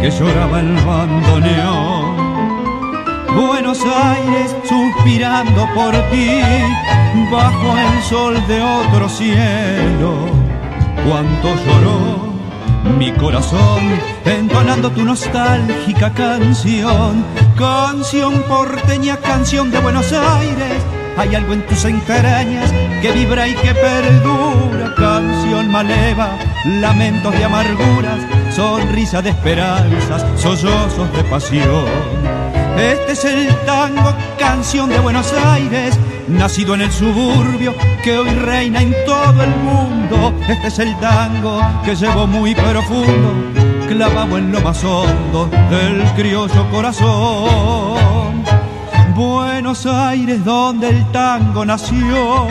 [0.01, 2.17] que lloraba el bandoneón.
[3.33, 6.41] Buenos Aires suspirando por ti,
[7.31, 10.27] bajo el sol de otro cielo,
[11.07, 12.31] cuánto lloró
[12.99, 13.89] mi corazón
[14.25, 17.23] entonando tu nostálgica canción,
[17.57, 20.83] canción porteña, canción de Buenos Aires.
[21.17, 28.19] Hay algo en tus entrañas que vibra y que perdura, canción maleva, lamentos de amarguras,
[28.55, 31.85] sonrisa de esperanzas, sollozos de pasión.
[32.77, 35.97] Este es el tango, canción de Buenos Aires,
[36.27, 37.73] nacido en el suburbio
[38.03, 40.35] que hoy reina en todo el mundo.
[40.47, 43.33] Este es el tango que llevo muy profundo,
[43.87, 48.43] clavado en lo más hondo del criollo corazón.
[49.15, 52.47] Buenos Aires, donde el tango nació,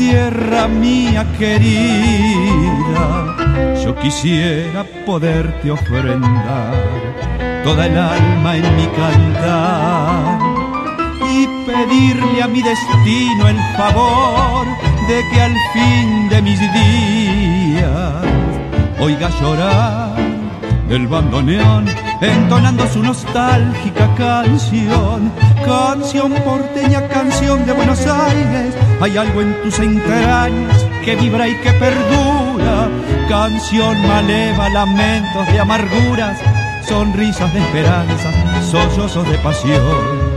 [0.00, 3.04] tierra mía querida.
[3.84, 6.72] Yo quisiera poderte ofrendar
[7.62, 10.38] toda el alma en mi cantar
[11.36, 14.64] y pedirle a mi destino el favor
[15.06, 18.24] de que al fin de mis días
[18.98, 20.16] oiga llorar
[20.88, 21.84] del bandoneón
[22.22, 25.32] entonando su nostálgica canción,
[25.64, 28.74] canción porteña, canción de Buenos Aires.
[29.00, 32.88] Hay algo en tus entrañas que vibra y que perdura,
[33.28, 36.38] canción maleva, lamentos de amarguras
[36.86, 38.30] sonrisas de esperanza,
[38.70, 40.30] sollozos de pasión.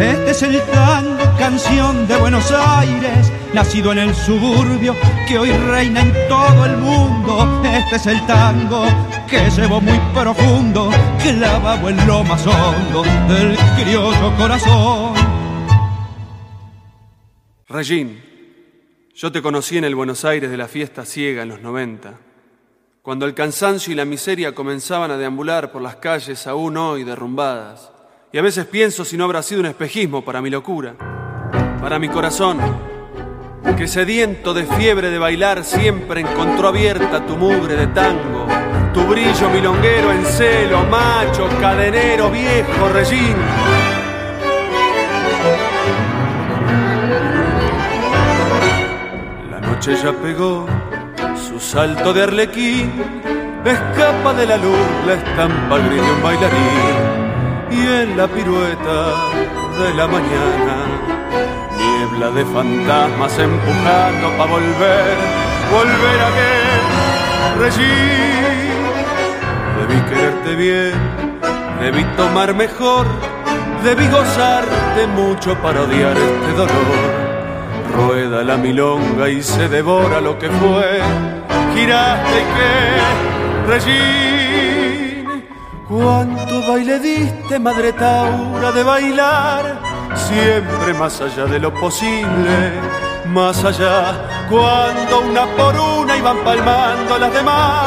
[0.00, 4.94] Este es el tango, canción de Buenos Aires, nacido en el suburbio
[5.26, 7.62] que hoy reina en todo el mundo.
[7.64, 8.84] Este es el tango
[9.28, 10.90] que llevo muy profundo,
[11.22, 15.14] clavado en lo más hondo del criollo corazón.
[17.68, 18.22] Regín,
[19.14, 22.14] yo te conocí en el Buenos Aires de la fiesta ciega en los 90
[23.04, 27.92] cuando el cansancio y la miseria comenzaban a deambular por las calles aún hoy derrumbadas.
[28.32, 30.94] Y a veces pienso si no habrá sido un espejismo para mi locura,
[31.82, 32.58] para mi corazón,
[33.76, 38.46] que sediento de fiebre de bailar siempre encontró abierta tu mugre de tango,
[38.94, 43.36] tu brillo milonguero en celo, macho, cadenero, viejo, rellín.
[49.50, 50.66] La noche ya pegó
[51.36, 52.92] su salto de arlequín
[53.64, 56.96] escapa de la luz la estampa gris de un bailarín
[57.70, 58.98] y en la pirueta
[59.80, 60.76] de la mañana
[61.78, 65.16] niebla de fantasmas empujando para volver,
[65.72, 68.63] volver a que regir.
[70.44, 70.92] Bien,
[71.80, 73.06] debí tomar mejor,
[73.82, 77.24] debí gozarte mucho para odiar este dolor.
[77.96, 81.00] Rueda la milonga y se devora lo que fue.
[81.74, 85.44] Giraste y Regín,
[85.88, 89.80] cuánto baile diste, madre Taura, de bailar,
[90.14, 92.72] siempre más allá de lo posible,
[93.26, 97.86] más allá, cuando una por una iban palmando las demás,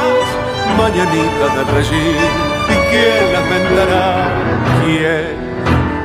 [0.78, 2.47] mañanitas del Regín, ¿y
[2.90, 4.30] quién las vendará?
[4.84, 5.48] ¿Quién?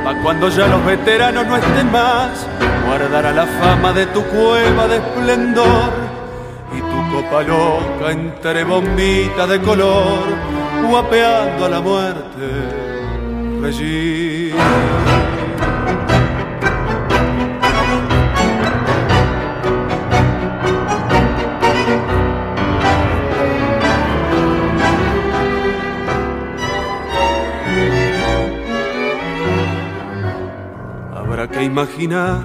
[0.04, 2.46] Pa' cuando ya los veteranos no estén más,
[2.86, 5.92] guardará la fama de tu cueva de esplendor
[6.76, 10.24] y tu copa loca entre bombitas de color,
[10.88, 12.46] guapeando a la muerte,
[13.60, 15.41] Regina.
[31.62, 32.44] Imaginar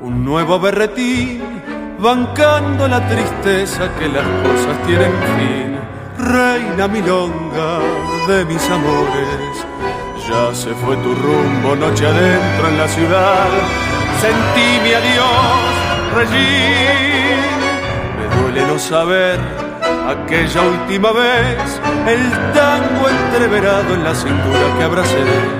[0.00, 1.40] un nuevo berretín
[1.98, 5.78] bancando la tristeza que las cosas tienen fin.
[6.18, 7.80] Reina milonga
[8.28, 9.66] de mis amores,
[10.28, 13.48] ya se fue tu rumbo noche adentro en la ciudad.
[14.20, 15.70] Sentí mi adiós,
[16.14, 17.40] Regín.
[18.18, 19.38] Me duele no saber
[20.08, 25.59] aquella última vez, el tango entreverado en la cintura que abracé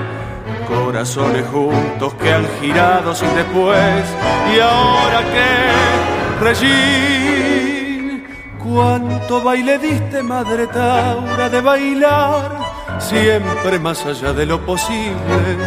[0.71, 4.05] corazones juntos que han girado sin después.
[4.53, 8.23] Y ahora que, Regín,
[8.57, 12.57] cuánto baile diste, madre Taura, de bailar,
[12.99, 15.57] siempre más allá de lo posible,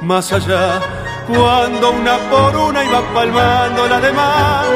[0.00, 0.80] más allá,
[1.26, 4.66] cuando una por una iba palmando las demás,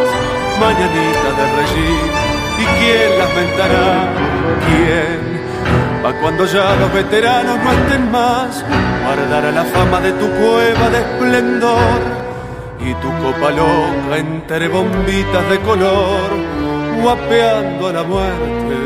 [0.61, 2.11] mañanita de Regín,
[2.59, 4.09] ¿y quién las ventará?
[4.67, 5.38] ¿Quién?
[6.03, 8.65] Pa' cuando ya los veteranos no estén más,
[9.05, 12.01] guardará la fama de tu cueva de esplendor
[12.81, 16.31] y tu copa loca entre bombitas de color,
[17.03, 18.77] guapeando a la muerte.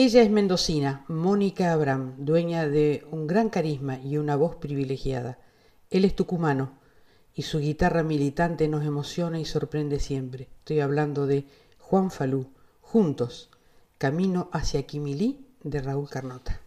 [0.00, 5.40] Ella es mendocina, Mónica Abraham, dueña de un gran carisma y una voz privilegiada.
[5.90, 6.78] Él es tucumano
[7.34, 10.50] y su guitarra militante nos emociona y sorprende siempre.
[10.60, 11.48] Estoy hablando de
[11.80, 13.50] Juan Falú, Juntos,
[13.98, 16.60] Camino hacia Quimilí de Raúl Carnota.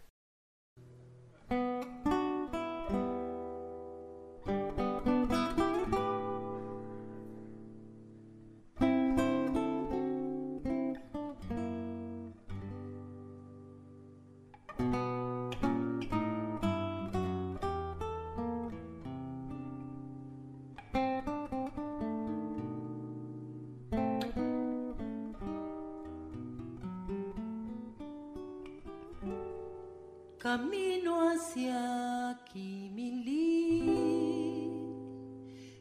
[30.62, 33.82] Camino hacia Quimilí,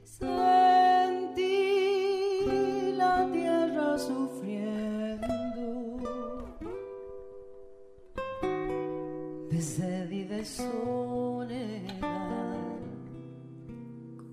[0.04, 1.46] sentí
[2.98, 5.28] la tierra sufriendo.
[9.52, 11.92] De sed y de soledad,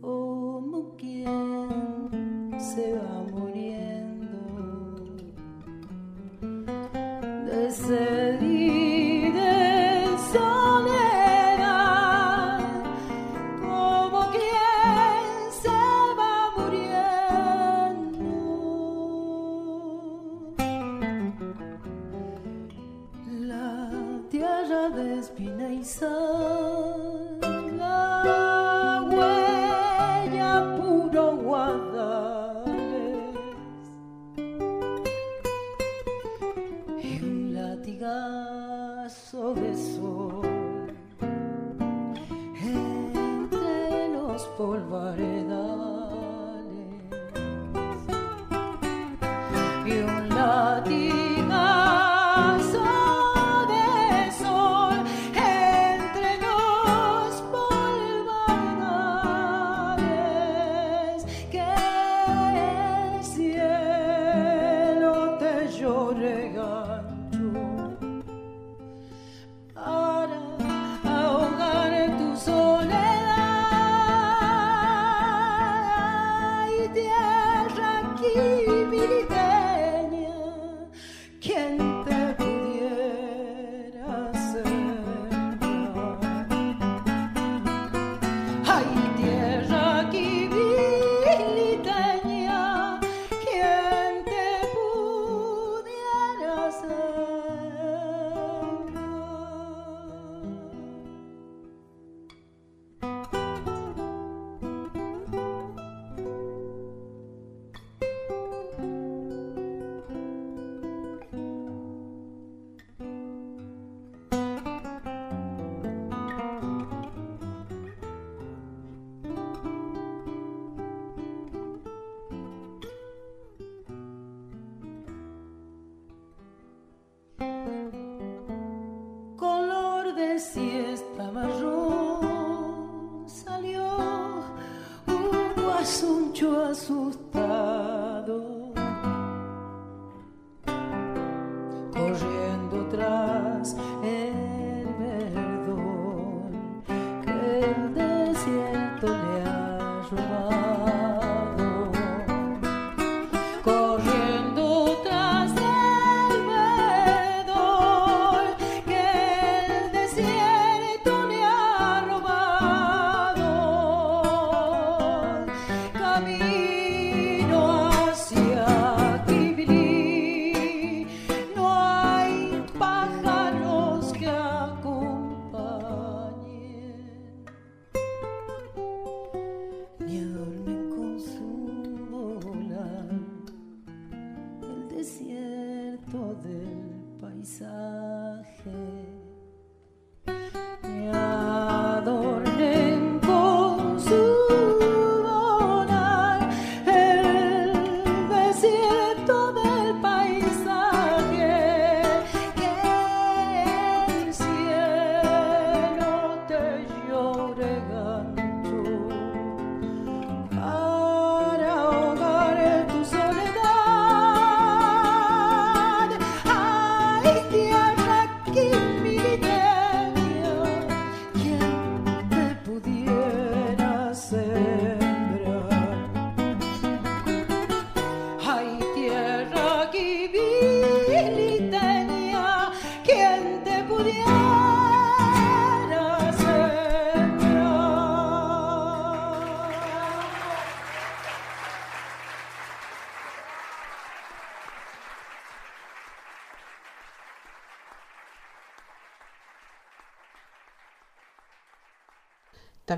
[0.01, 4.39] como quien se va muriendo.
[7.45, 7.71] De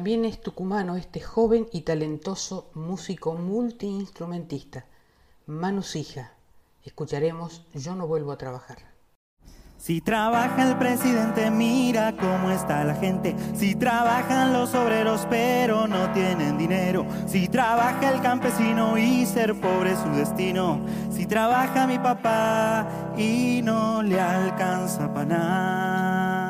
[0.00, 4.86] También es tucumano este joven y talentoso músico multiinstrumentista,
[5.44, 6.32] Manu Sija.
[6.82, 8.78] Escucharemos Yo no vuelvo a trabajar.
[9.76, 13.36] Si trabaja el presidente, mira cómo está la gente.
[13.54, 17.04] Si trabajan los obreros, pero no tienen dinero.
[17.26, 20.80] Si trabaja el campesino y ser pobre es su destino.
[21.10, 22.88] Si trabaja mi papá
[23.18, 26.49] y no le alcanza para nada.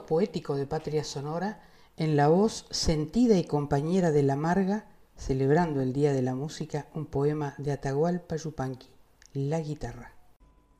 [0.00, 1.60] Poético de Patria Sonora,
[1.96, 4.86] en la voz sentida y compañera de la Marga,
[5.16, 8.88] celebrando el Día de la Música, un poema de Atahualpa Yupanqui,
[9.34, 10.12] La guitarra.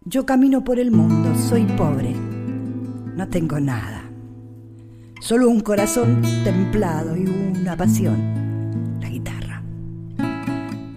[0.05, 4.11] Yo camino por el mundo, soy pobre, no tengo nada.
[5.21, 9.63] Solo un corazón templado y una pasión, la guitarra.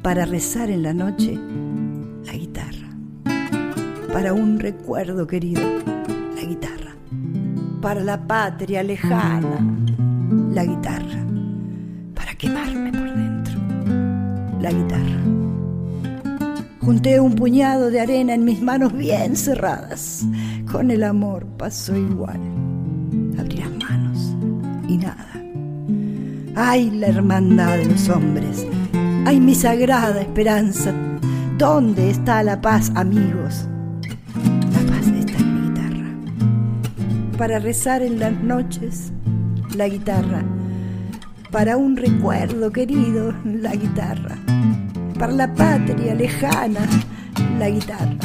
[0.01, 1.37] Para rezar en la noche,
[2.23, 2.89] la guitarra.
[4.11, 5.94] Para un recuerdo querido.
[7.85, 9.59] Para la patria lejana,
[10.51, 11.23] la guitarra.
[12.15, 13.53] Para quemarme por dentro,
[14.59, 15.21] la guitarra.
[16.81, 20.25] Junté un puñado de arena en mis manos bien cerradas.
[20.71, 22.39] Con el amor pasó igual.
[23.37, 24.35] Abrí las manos
[24.87, 25.43] y nada.
[26.55, 28.65] Ay, la hermandad de los hombres.
[29.27, 30.91] Ay, mi sagrada esperanza.
[31.59, 33.67] ¿Dónde está la paz, amigos?
[37.37, 39.11] Para rezar en las noches,
[39.75, 40.43] la guitarra.
[41.51, 44.37] Para un recuerdo querido, la guitarra
[45.17, 46.87] para la patria lejana,
[47.57, 48.17] la guitarra,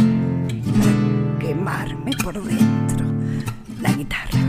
[1.39, 3.07] quemarme por dentro,
[3.81, 4.41] la guitarra.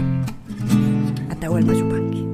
[1.30, 2.28] Atahualpa Yupanqui.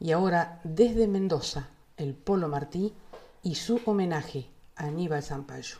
[0.00, 2.94] Y ahora, desde Mendoza, el Polo Martí
[3.42, 4.46] y su homenaje
[4.76, 5.76] a Aníbal Zampayo.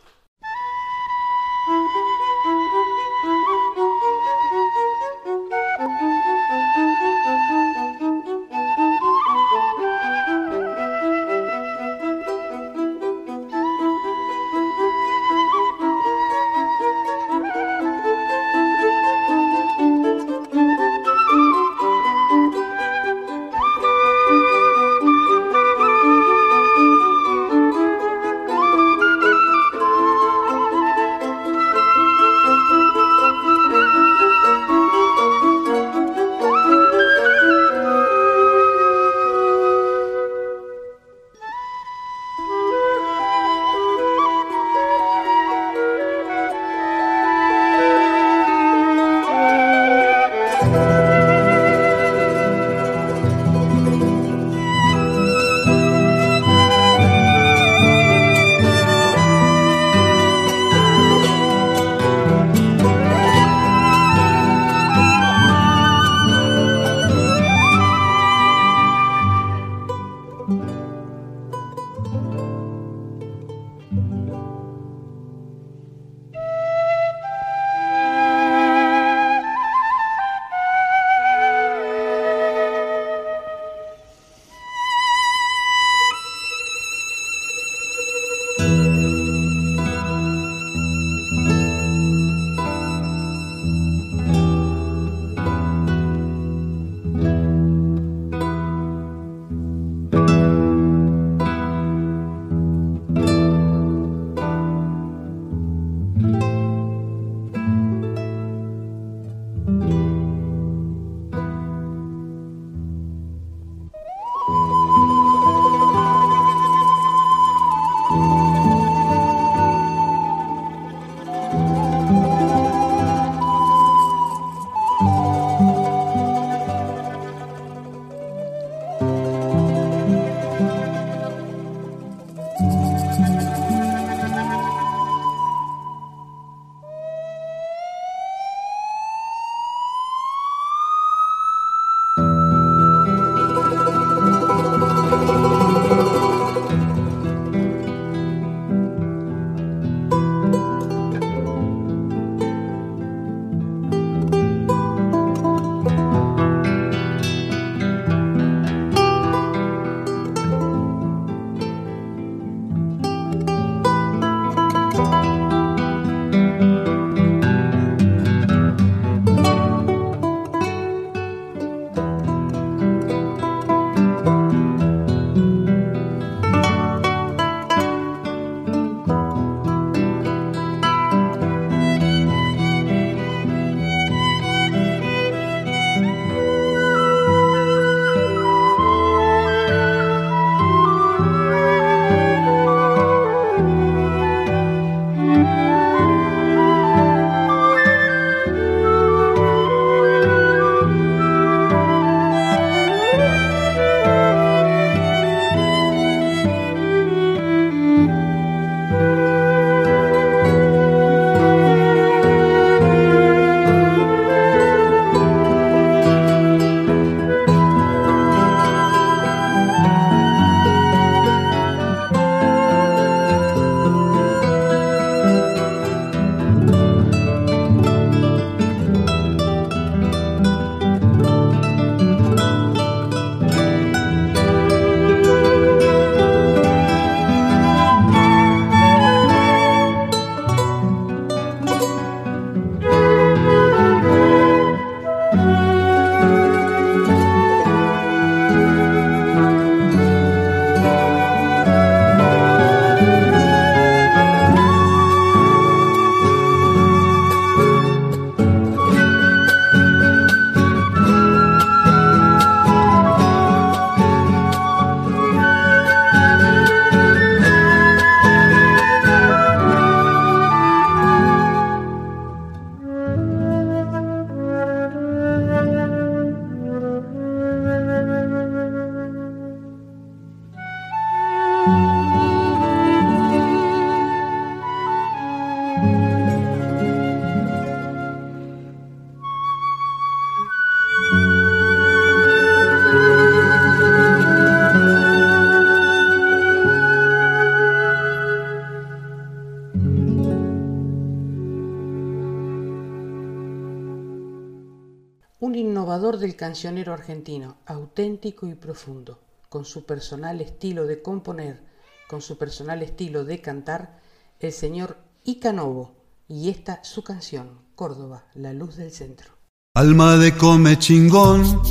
[306.47, 309.19] Cancionero argentino, auténtico y profundo,
[309.49, 311.61] con su personal estilo de componer,
[312.07, 313.99] con su personal estilo de cantar,
[314.39, 314.95] el señor
[315.25, 315.97] Icanovo,
[316.29, 319.33] y esta su canción, Córdoba, la luz del centro.
[319.75, 321.61] Alma de come chingón,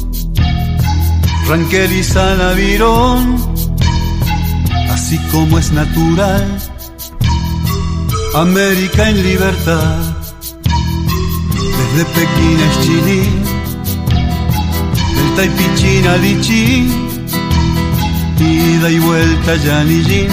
[1.48, 3.54] Ranquel y Salavirón,
[4.90, 6.44] así como es natural,
[8.34, 10.16] América en libertad,
[11.78, 13.45] desde Pekín a Chilín,
[15.36, 17.08] del Taipichín a Lichín,
[18.38, 20.28] ida y vuelta Yanillín,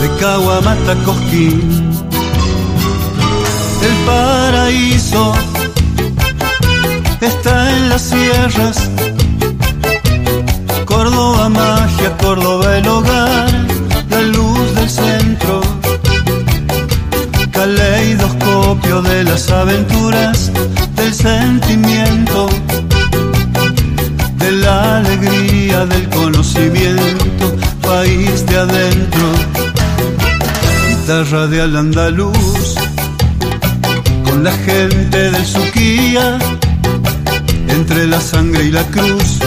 [0.00, 1.90] de Caguamata Cosquín,
[3.82, 5.34] el paraíso
[7.20, 8.90] está en las sierras.
[10.84, 13.50] Córdoba magia, Córdoba el hogar,
[14.10, 15.60] la luz del centro.
[17.52, 20.52] Caleidoscopio de las aventuras,
[20.96, 22.48] del sentimiento,
[24.74, 29.26] alegría, del conocimiento, país de adentro.
[30.88, 32.74] Guitarra de al andaluz,
[34.24, 36.38] con la gente del Suquía
[37.68, 39.38] entre la sangre y la cruz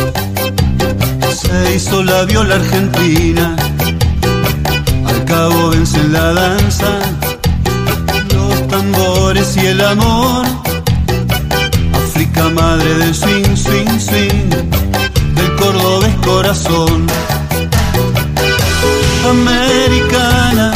[1.33, 3.55] se hizo la viola argentina.
[5.05, 6.99] Al cabo vencen la danza,
[8.33, 10.45] los tambores y el amor.
[11.93, 14.49] África madre del swing, swing, swing,
[15.67, 17.07] cordobés corazón.
[19.29, 20.66] Americana,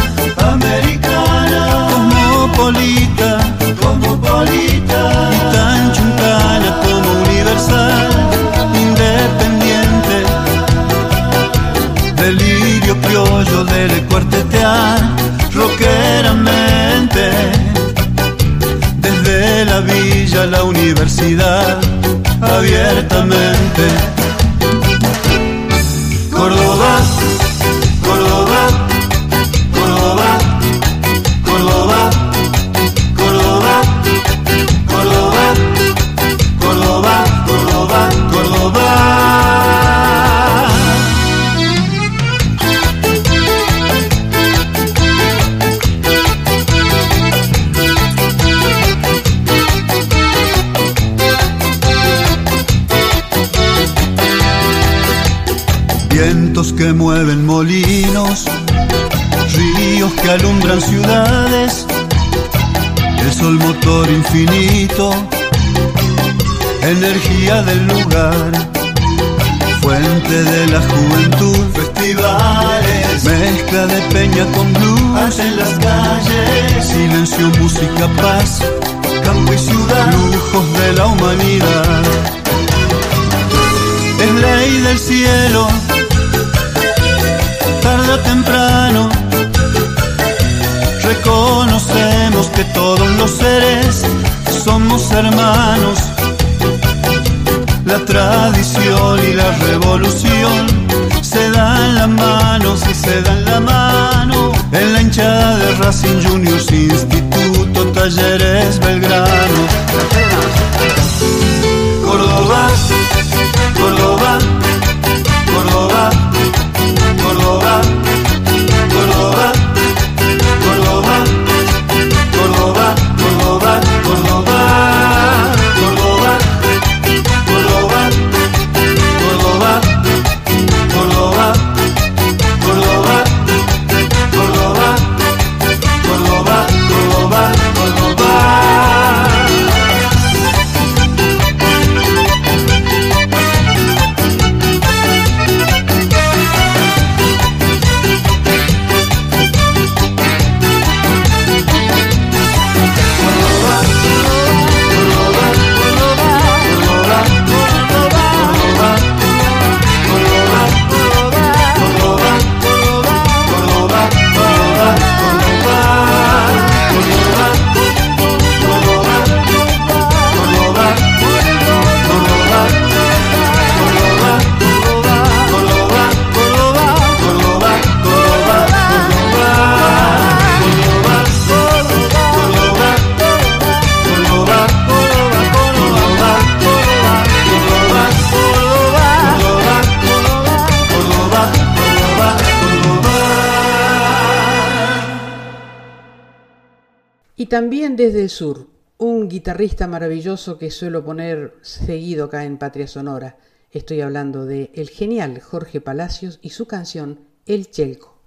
[198.98, 203.38] Un guitarrista maravilloso que suelo poner seguido acá en Patria Sonora.
[203.70, 208.20] Estoy hablando de el genial Jorge Palacios y su canción El Chelco.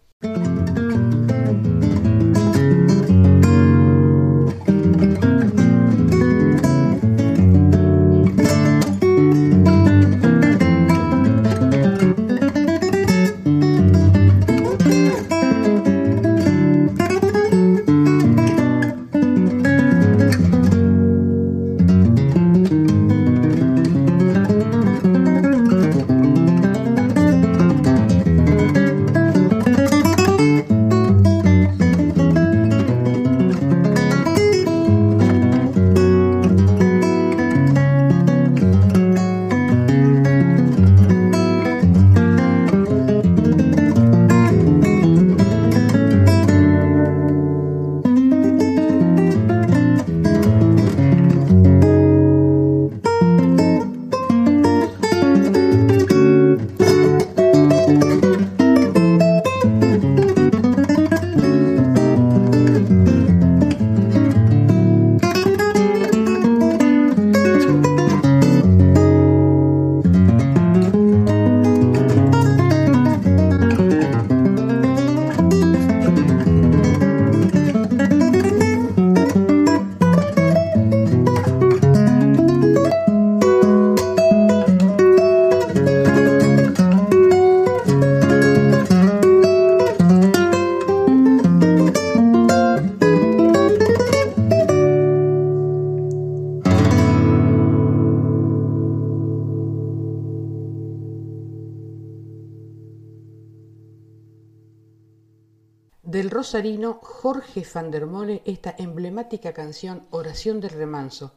[106.44, 111.32] Rosarino Jorge van der Mole esta emblemática canción Oración del Remanso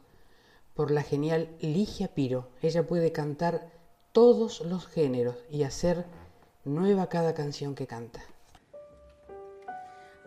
[0.74, 2.50] por la genial Ligia Piro.
[2.60, 3.70] Ella puede cantar
[4.12, 6.04] todos los géneros y hacer
[6.66, 8.20] nueva cada canción que canta.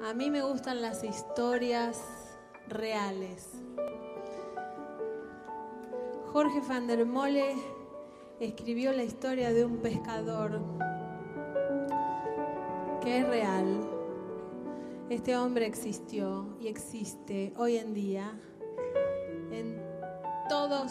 [0.03, 2.01] A mí me gustan las historias
[2.67, 3.49] reales.
[6.33, 7.53] Jorge van der Mole
[8.39, 10.59] escribió la historia de un pescador
[13.03, 13.90] que es real.
[15.11, 18.31] Este hombre existió y existe hoy en día
[19.51, 19.83] en
[20.47, 20.89] todos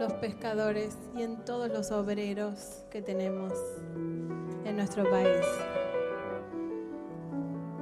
[0.00, 3.52] los pescadores y en todos los obreros que tenemos
[4.64, 5.44] en nuestro país,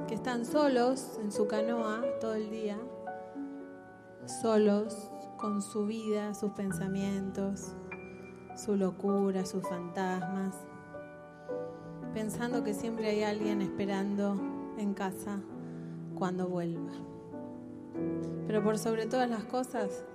[0.09, 2.77] que están solos en su canoa todo el día,
[4.41, 7.77] solos con su vida, sus pensamientos,
[8.57, 10.53] su locura, sus fantasmas,
[12.13, 14.35] pensando que siempre hay alguien esperando
[14.77, 15.39] en casa
[16.21, 16.91] cuando vuelva.
[18.45, 20.05] Pero por sobre todas las cosas,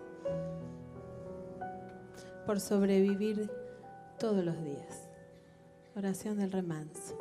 [2.47, 3.51] por sobrevivir
[4.17, 5.11] todos los días.
[5.97, 7.19] Oración del remanso.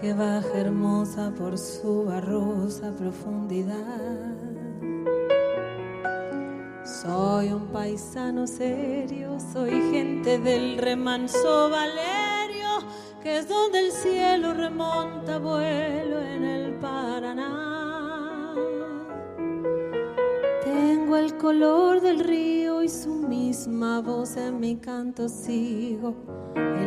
[0.00, 4.34] Que baja hermosa por su barrosa profundidad.
[6.84, 12.68] Soy un paisano serio, soy gente del remanso Valerio,
[13.22, 18.54] que es donde el cielo remonta vuelo en el Paraná.
[20.64, 26.14] Tengo el color del río y su misma voz en mi canto sigo.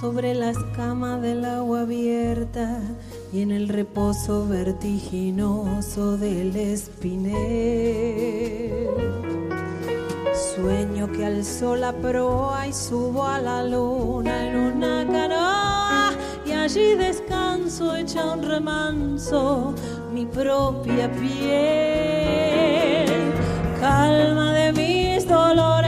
[0.00, 2.80] Sobre la escama del agua abierta
[3.32, 7.38] y en el reposo vertiginoso del espinel.
[10.54, 16.12] Sueño que alzo la proa y subo a la luna en una canoa
[16.46, 19.74] y allí descanso hecha un remanso
[20.12, 23.08] mi propia piel.
[23.80, 25.87] Calma de mis dolores,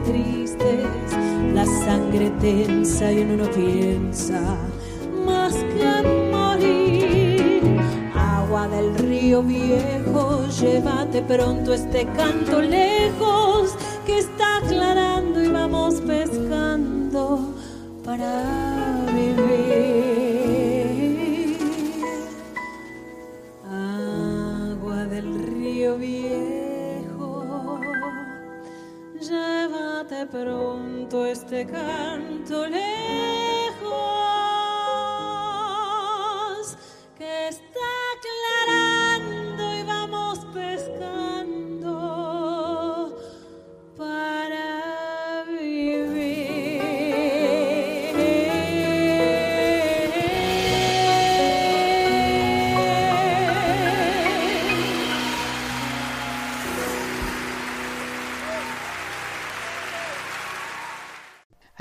[0.00, 0.86] Tristes,
[1.54, 4.56] la sangre tensa y uno no piensa
[5.26, 7.80] más que morir.
[8.14, 13.74] Agua del río viejo, llévate pronto este canto lejos
[14.06, 17.54] que está aclarando y vamos pescando
[18.04, 20.41] para vivir.
[30.30, 33.41] Pronto este canto lejos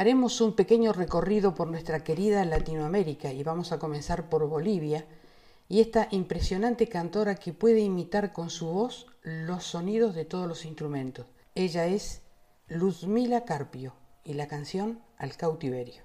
[0.02, 5.06] Haremos un pequeño recorrido por nuestra querida Latinoamérica y vamos a comenzar por Bolivia
[5.69, 10.65] y esta impresionante cantora que puede imitar con su voz los sonidos de todos los
[10.65, 11.28] instrumentos.
[11.53, 12.23] Ella es
[12.68, 16.02] Luzmila Carpio y la canción Al cautiverio.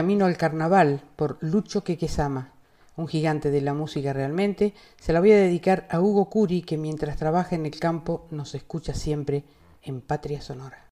[0.00, 2.54] Camino al Carnaval por Lucho Quequesama,
[2.96, 4.72] un gigante de la música realmente.
[4.98, 8.54] Se la voy a dedicar a Hugo Curi, que mientras trabaja en el campo nos
[8.54, 9.44] escucha siempre
[9.82, 10.88] en Patria Sonora.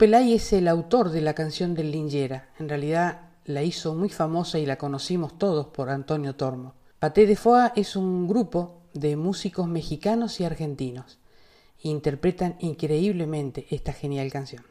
[0.00, 2.48] Pelay es el autor de la canción del Lingera.
[2.58, 6.72] En realidad la hizo muy famosa y la conocimos todos por Antonio Tormo.
[6.98, 11.18] Paté de Foa es un grupo de músicos mexicanos y argentinos.
[11.82, 14.64] Interpretan increíblemente esta genial canción.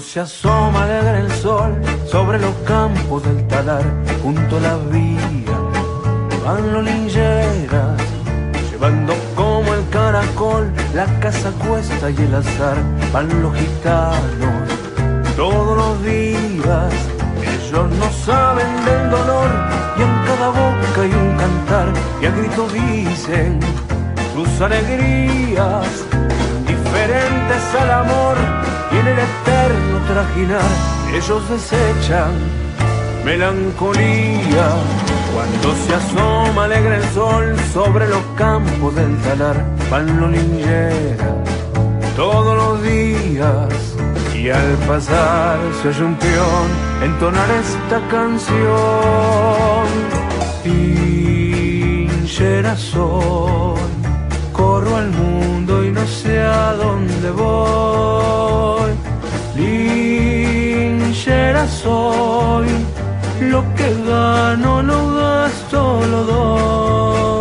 [0.00, 1.72] Se asoma alegre el sol
[2.06, 3.84] sobre los campos del talar,
[4.22, 5.58] junto a la vía,
[6.44, 8.00] van los lingeras,
[8.70, 12.76] llevando como el caracol la casa cuesta y el azar,
[13.12, 14.70] van los gitanos
[15.36, 16.92] todos los días.
[17.42, 19.50] Ellos no saben del dolor
[19.98, 21.92] y en cada boca hay un cantar.
[22.20, 23.60] Y a gritos dicen
[24.34, 26.04] sus alegrías
[26.90, 28.36] diferentes al amor
[28.92, 30.70] y en el eterno trajinar
[31.14, 32.32] ellos desechan
[33.24, 34.68] melancolía.
[35.32, 40.30] Cuando se asoma alegre el sol sobre los campos del talar van los
[42.16, 43.68] todos los días.
[44.34, 46.68] Y al pasar se oye un peón
[47.02, 49.86] entonar esta canción.
[52.24, 53.69] Linchera soy
[56.82, 58.90] dónde voy.
[59.56, 62.68] Linchera soy,
[63.52, 65.78] lo que gano lo gasto,
[66.12, 67.39] lo doy.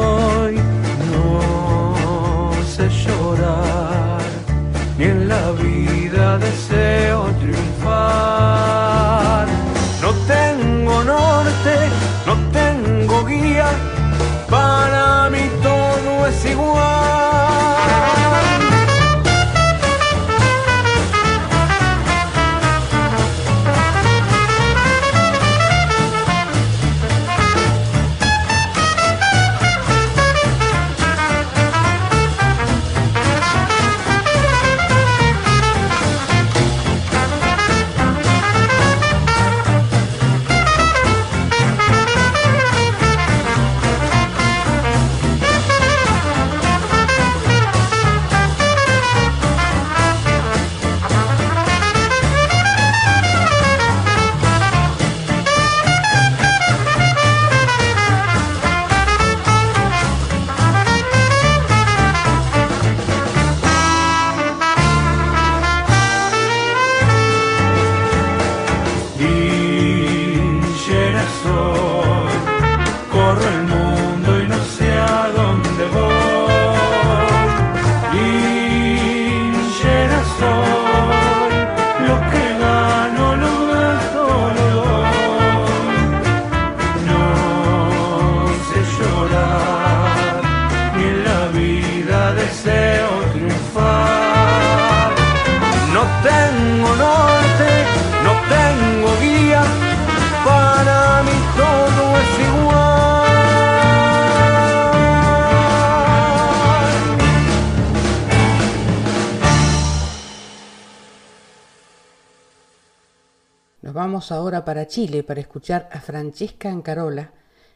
[114.32, 117.32] Ahora para Chile para escuchar a Francesca Ancarola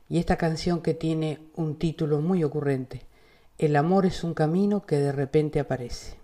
[0.10, 3.02] y esta canción que tiene un título muy ocurrente.
[3.58, 6.23] El amor es un camino que de repente aparece.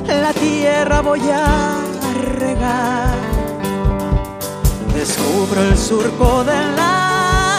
[0.09, 1.85] la tierra voy a
[2.39, 3.19] regar.
[4.95, 7.59] Descubro el surco del agua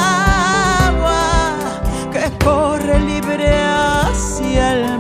[2.12, 4.99] que corre libre hacia el mar.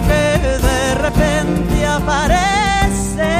[0.00, 0.38] Que
[0.68, 3.34] de repente aparece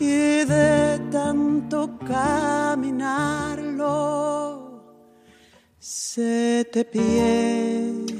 [0.00, 3.42] y de tanto caminarlo
[5.78, 8.12] se te pierde.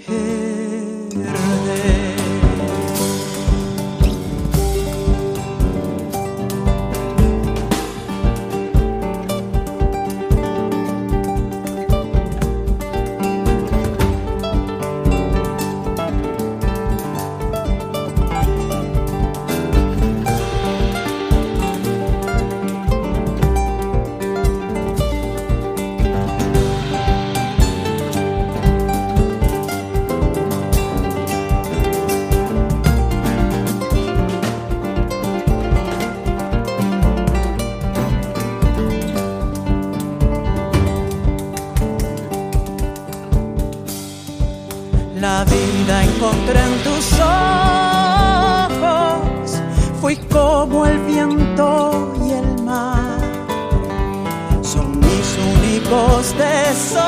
[55.93, 57.03] Únicos tesoros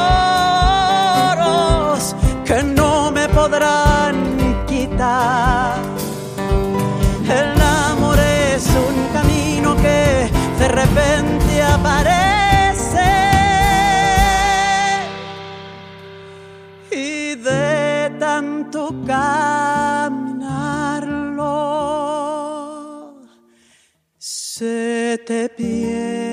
[2.44, 5.78] que no me podrán quitar.
[7.28, 12.22] El amor es un camino que de repente aparece.
[16.90, 20.34] y de tanto caminarlo
[24.18, 26.23] se te pierde.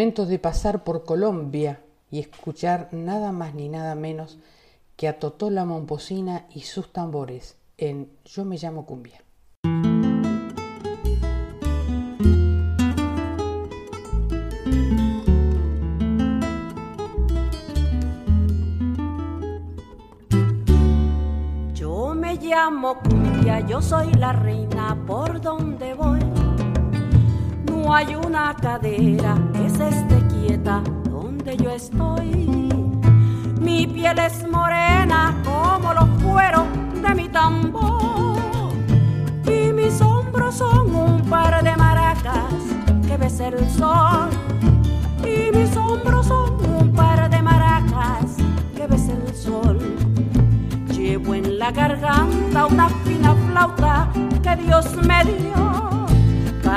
[0.00, 4.38] De pasar por Colombia y escuchar nada más ni nada menos
[4.96, 9.22] que a Totó la Momposina y sus tambores en Yo me llamo Cumbia.
[21.74, 26.19] Yo me llamo Cumbia, yo soy la reina por donde voy.
[27.82, 32.46] No hay una cadera que se esté quieta donde yo estoy.
[33.58, 36.66] Mi piel es morena como los cueros
[37.02, 38.70] de mi tambor.
[39.46, 42.52] Y mis hombros son un par de maracas
[43.06, 44.28] que besa el sol.
[45.24, 48.36] Y mis hombros son un par de maracas
[48.76, 49.78] que besa el sol.
[50.92, 54.08] Llevo en la garganta una fina flauta
[54.42, 56.09] que Dios me dio.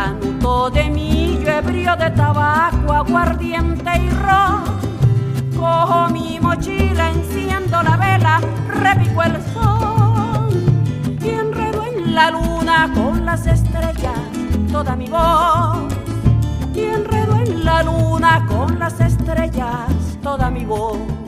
[0.04, 4.66] Canuto de millo, ebrio de tabaco, aguardiente y ron.
[5.56, 10.50] Cojo mi mochila, enciendo la vela, repico el sol.
[11.22, 14.20] Y enredo en la luna con las estrellas
[14.74, 15.78] toda mi voz.
[16.76, 19.88] Y enredo en la luna con las estrellas
[20.22, 21.23] toda mi voz.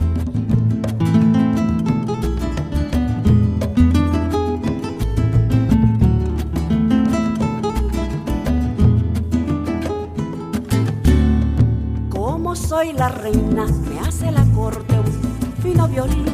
[12.84, 16.26] Reina, me hace la corte un fino violín.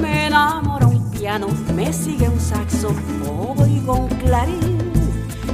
[0.00, 2.94] Me enamora un piano, me sigue un saxo,
[3.58, 4.78] oigo un clarín.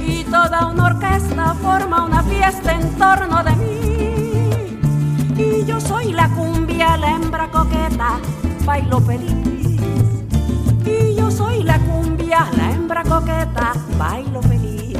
[0.05, 3.73] Y toda una orquesta forma una fiesta en torno de mí.
[5.41, 8.19] Y yo soy la cumbia, la hembra coqueta,
[8.63, 9.81] bailo feliz.
[10.85, 14.99] Y yo soy la cumbia, la hembra coqueta, bailo feliz.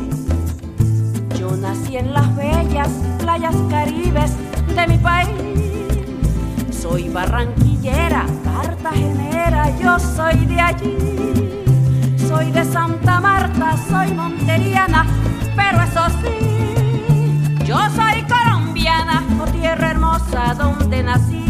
[1.39, 2.89] Yo nací en las bellas
[3.19, 4.31] playas caribes
[4.77, 5.29] de mi país.
[6.71, 10.95] Soy barranquillera, cartagenera, yo soy de allí.
[12.27, 15.05] Soy de Santa Marta, soy monteriana,
[15.55, 21.45] pero eso sí, yo soy colombiana, oh tierra hermosa donde nací.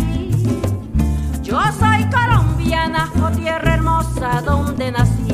[1.43, 5.26] Yo soy colombiana, oh tierra hermosa donde nací.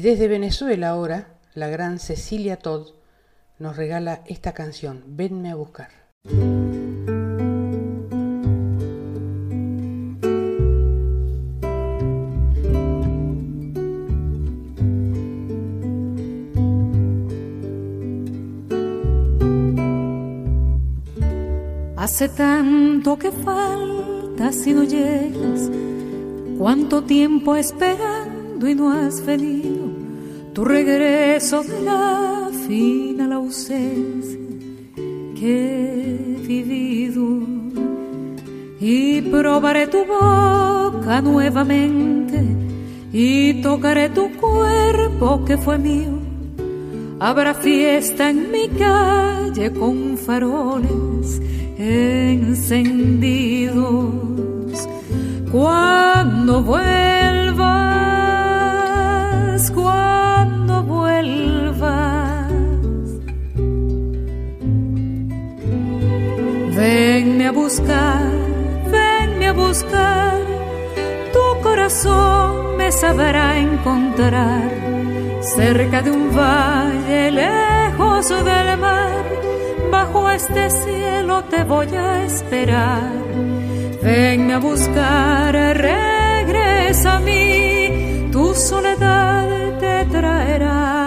[0.00, 2.94] Y desde Venezuela ahora, la gran Cecilia Todd
[3.58, 5.90] nos regala esta canción, Venme a buscar.
[21.98, 25.70] Hace tanto que falta si no llegas,
[26.56, 29.79] cuánto tiempo esperando y no has venido
[30.52, 34.38] tu regreso de la final ausencia
[35.38, 37.40] que he vivido
[38.80, 42.42] y probaré tu boca nuevamente
[43.12, 46.18] y tocaré tu cuerpo que fue mío.
[47.18, 51.40] Habrá fiesta en mi calle con faroles
[51.78, 53.28] encendidos.
[55.50, 57.19] Cuando vuelvas,
[67.70, 68.32] buscar,
[68.90, 70.40] venme a buscar,
[71.32, 74.70] tu corazón me sabrá encontrar
[75.40, 79.24] cerca de un valle lejos del mar.
[79.88, 83.12] Bajo este cielo te voy a esperar.
[84.02, 90.99] Venme a buscar, regresa a mí, tu soledad te traerá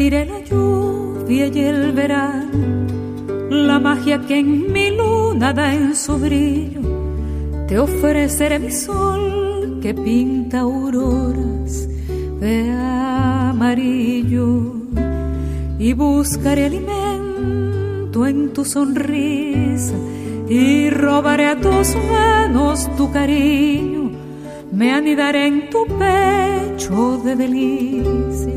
[0.00, 2.86] Compartiré la lluvia y el verano,
[3.50, 6.80] la magia que en mi luna da en su brillo.
[7.68, 11.86] Te ofreceré mi sol que pinta auroras
[12.40, 12.70] de
[13.50, 14.72] amarillo.
[15.78, 19.92] Y buscaré alimento en tu sonrisa
[20.48, 24.12] y robaré a tus manos tu cariño,
[24.72, 28.49] me anidaré en tu pecho de delicias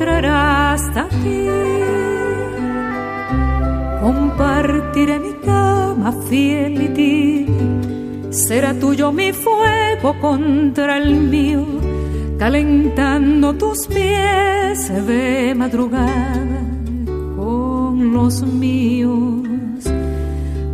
[0.00, 1.46] traerá hasta aquí.
[4.00, 7.46] Compartiré mi cama fiel y ti.
[8.30, 11.64] Será tuyo mi fuego contra el mío
[12.40, 16.62] calentando tus pies de madrugada
[17.36, 19.82] con los míos.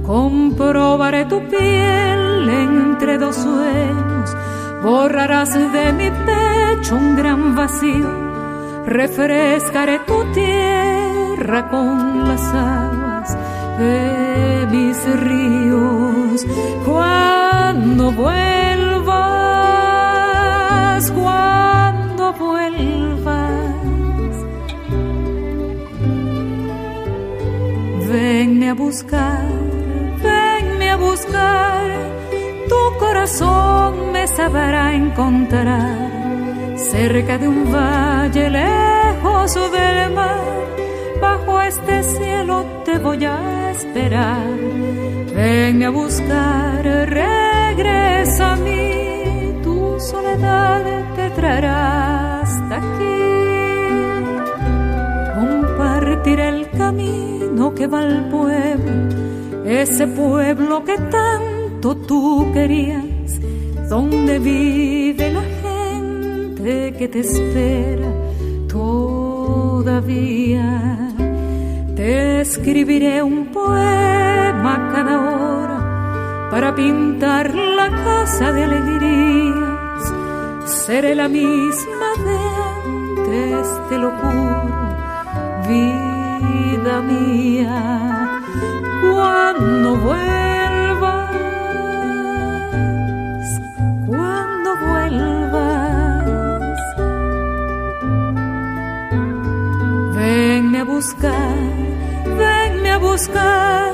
[0.07, 4.37] Comprobaré tu piel entre dos sueños,
[4.85, 8.26] borrarás de mi pecho un gran vacío,
[8.87, 13.37] refrescaré tu tierra con las aguas
[13.79, 16.47] de mis ríos.
[16.85, 19.11] Cuando vuelvas,
[21.11, 23.75] cuando vuelvas,
[28.09, 29.45] venme a buscar,
[30.23, 31.91] venme a buscar,
[32.69, 36.16] tu corazón me sabrá encontrar
[36.97, 40.41] cerca de un valle lejos del mar.
[41.21, 44.49] Bajo este cielo te voy a esperar.
[45.35, 46.83] Venme a buscar,
[47.21, 49.61] regresa a mí.
[49.63, 50.83] Tu soledad
[51.17, 53.21] te traerá hasta aquí.
[55.39, 58.95] Compartiré el camino que va al pueblo,
[59.67, 63.31] ese pueblo que tanto tú querías,
[63.91, 65.56] donde vive la gente
[66.67, 68.11] que te espera
[68.69, 70.19] todavía.
[71.95, 80.13] Te escribiré un poema cada hora para pintar la casa de alegrías.
[80.65, 82.37] Seré la misma de
[82.75, 84.63] antes, te lo juro,
[85.69, 88.43] vida mía.
[89.03, 90.46] Cuando vuelvas,
[100.97, 101.59] buscar,
[102.39, 103.93] venme a buscar,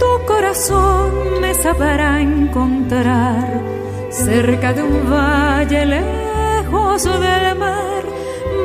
[0.00, 3.62] tu corazón me sabrá encontrar
[4.10, 8.02] cerca de un valle lejos del mar.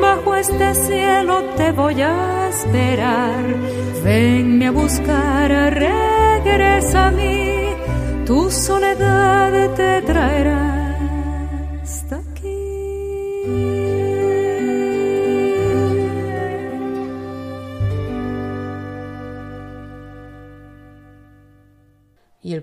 [0.02, 3.44] Bajo este cielo te voy a esperar.
[4.02, 5.48] Venme a buscar,
[5.86, 7.68] regresa a mí,
[8.26, 10.73] tu soledad te traerá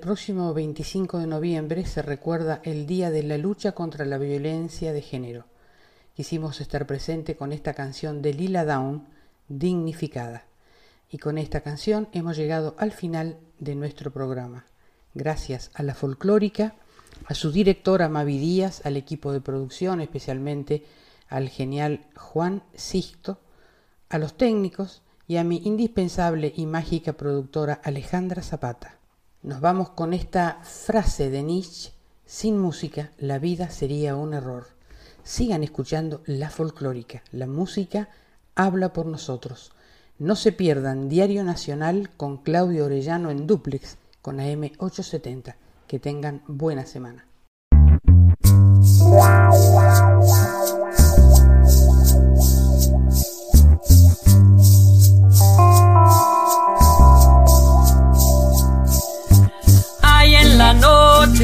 [0.02, 5.02] próximo 25 de noviembre se recuerda el Día de la Lucha contra la Violencia de
[5.04, 5.46] Género.
[6.16, 9.06] Quisimos estar presente con esta canción de Lila Down,
[9.48, 10.46] Dignificada.
[11.12, 14.66] Y con esta canción hemos llegado al final de nuestro programa.
[15.14, 16.74] Gracias a la folclórica,
[17.26, 20.84] a su directora Mavi Díaz, al equipo de producción, especialmente
[21.30, 23.38] al genial Juan Sisto,
[24.10, 29.01] a los técnicos y a mi indispensable y mágica productora Alejandra Zapata.
[29.44, 31.92] Nos vamos con esta frase de Nietzsche,
[32.26, 34.68] sin música la vida sería un error.
[35.24, 38.10] Sigan escuchando la folclórica, la música
[38.54, 39.72] habla por nosotros.
[40.20, 45.56] No se pierdan Diario Nacional con Claudio Orellano en duplex con AM 870.
[45.88, 47.26] Que tengan buena semana.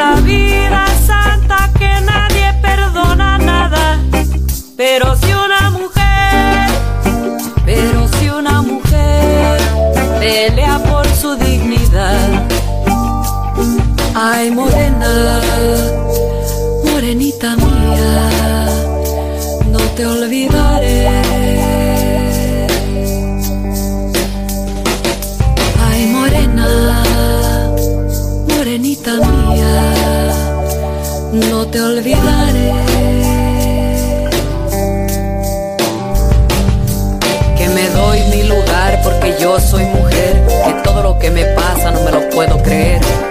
[0.00, 3.98] Esta vida santa que nadie perdona nada.
[4.74, 5.30] Pero si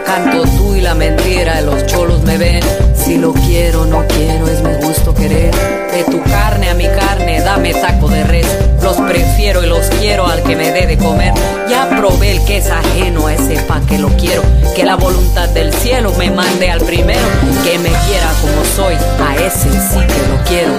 [0.09, 2.63] Canto tú y la mentira, los cholos me ven.
[2.95, 5.53] Si lo quiero, no quiero, es mi gusto querer.
[5.91, 8.47] De tu carne a mi carne, dame taco de res.
[8.81, 11.31] Los prefiero y los quiero al que me dé de comer.
[11.69, 14.41] Ya probé el que es ajeno a ese pa' que lo quiero.
[14.75, 17.27] Que la voluntad del cielo me mande al primero.
[17.63, 20.73] Que me quiera como soy, a ese sí que lo quiero.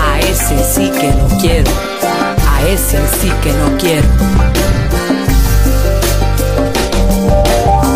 [0.00, 1.70] A ese sí que lo quiero.
[2.50, 4.63] A ese sí que lo quiero.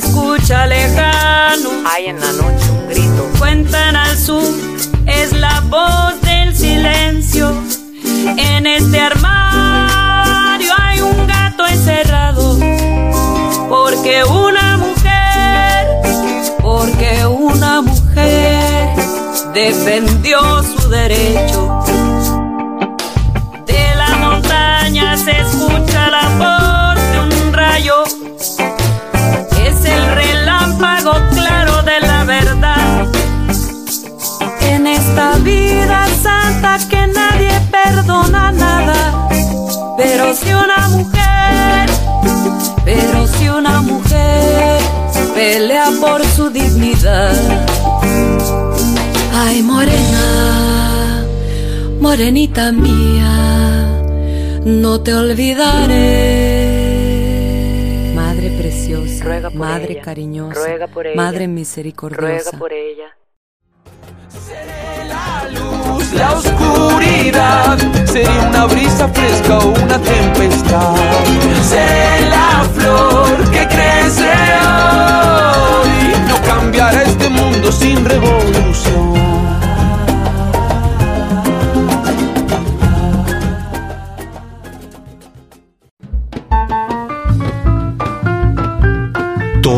[0.00, 1.70] Se escucha lejano.
[1.92, 3.30] Hay en la noche un grito.
[3.38, 4.42] Cuentan al sur,
[5.06, 7.52] es la voz del silencio.
[8.36, 12.58] En este armario hay un gato encerrado.
[13.68, 15.86] Porque una mujer,
[16.60, 18.88] porque una mujer
[19.52, 21.84] defendió su derecho.
[23.66, 26.33] De la montaña se escucha la
[29.96, 33.06] el relámpago claro de la verdad.
[34.62, 39.28] En esta vida santa que nadie perdona nada.
[39.96, 41.90] Pero si una mujer,
[42.84, 44.80] pero si una mujer
[45.34, 47.34] pelea por su dignidad.
[49.34, 51.24] Ay, morena,
[52.00, 53.98] morenita mía,
[54.64, 56.63] no te olvidaré.
[59.54, 60.60] Madre cariñosa,
[61.14, 62.58] madre misericordiosa.
[62.72, 63.16] ella.
[66.14, 70.94] La oscuridad sería una brisa fresca o una tempestad.
[71.62, 74.32] Seré la flor que crece
[74.62, 76.28] hoy.
[76.28, 78.73] No cambiará este mundo sin revolución.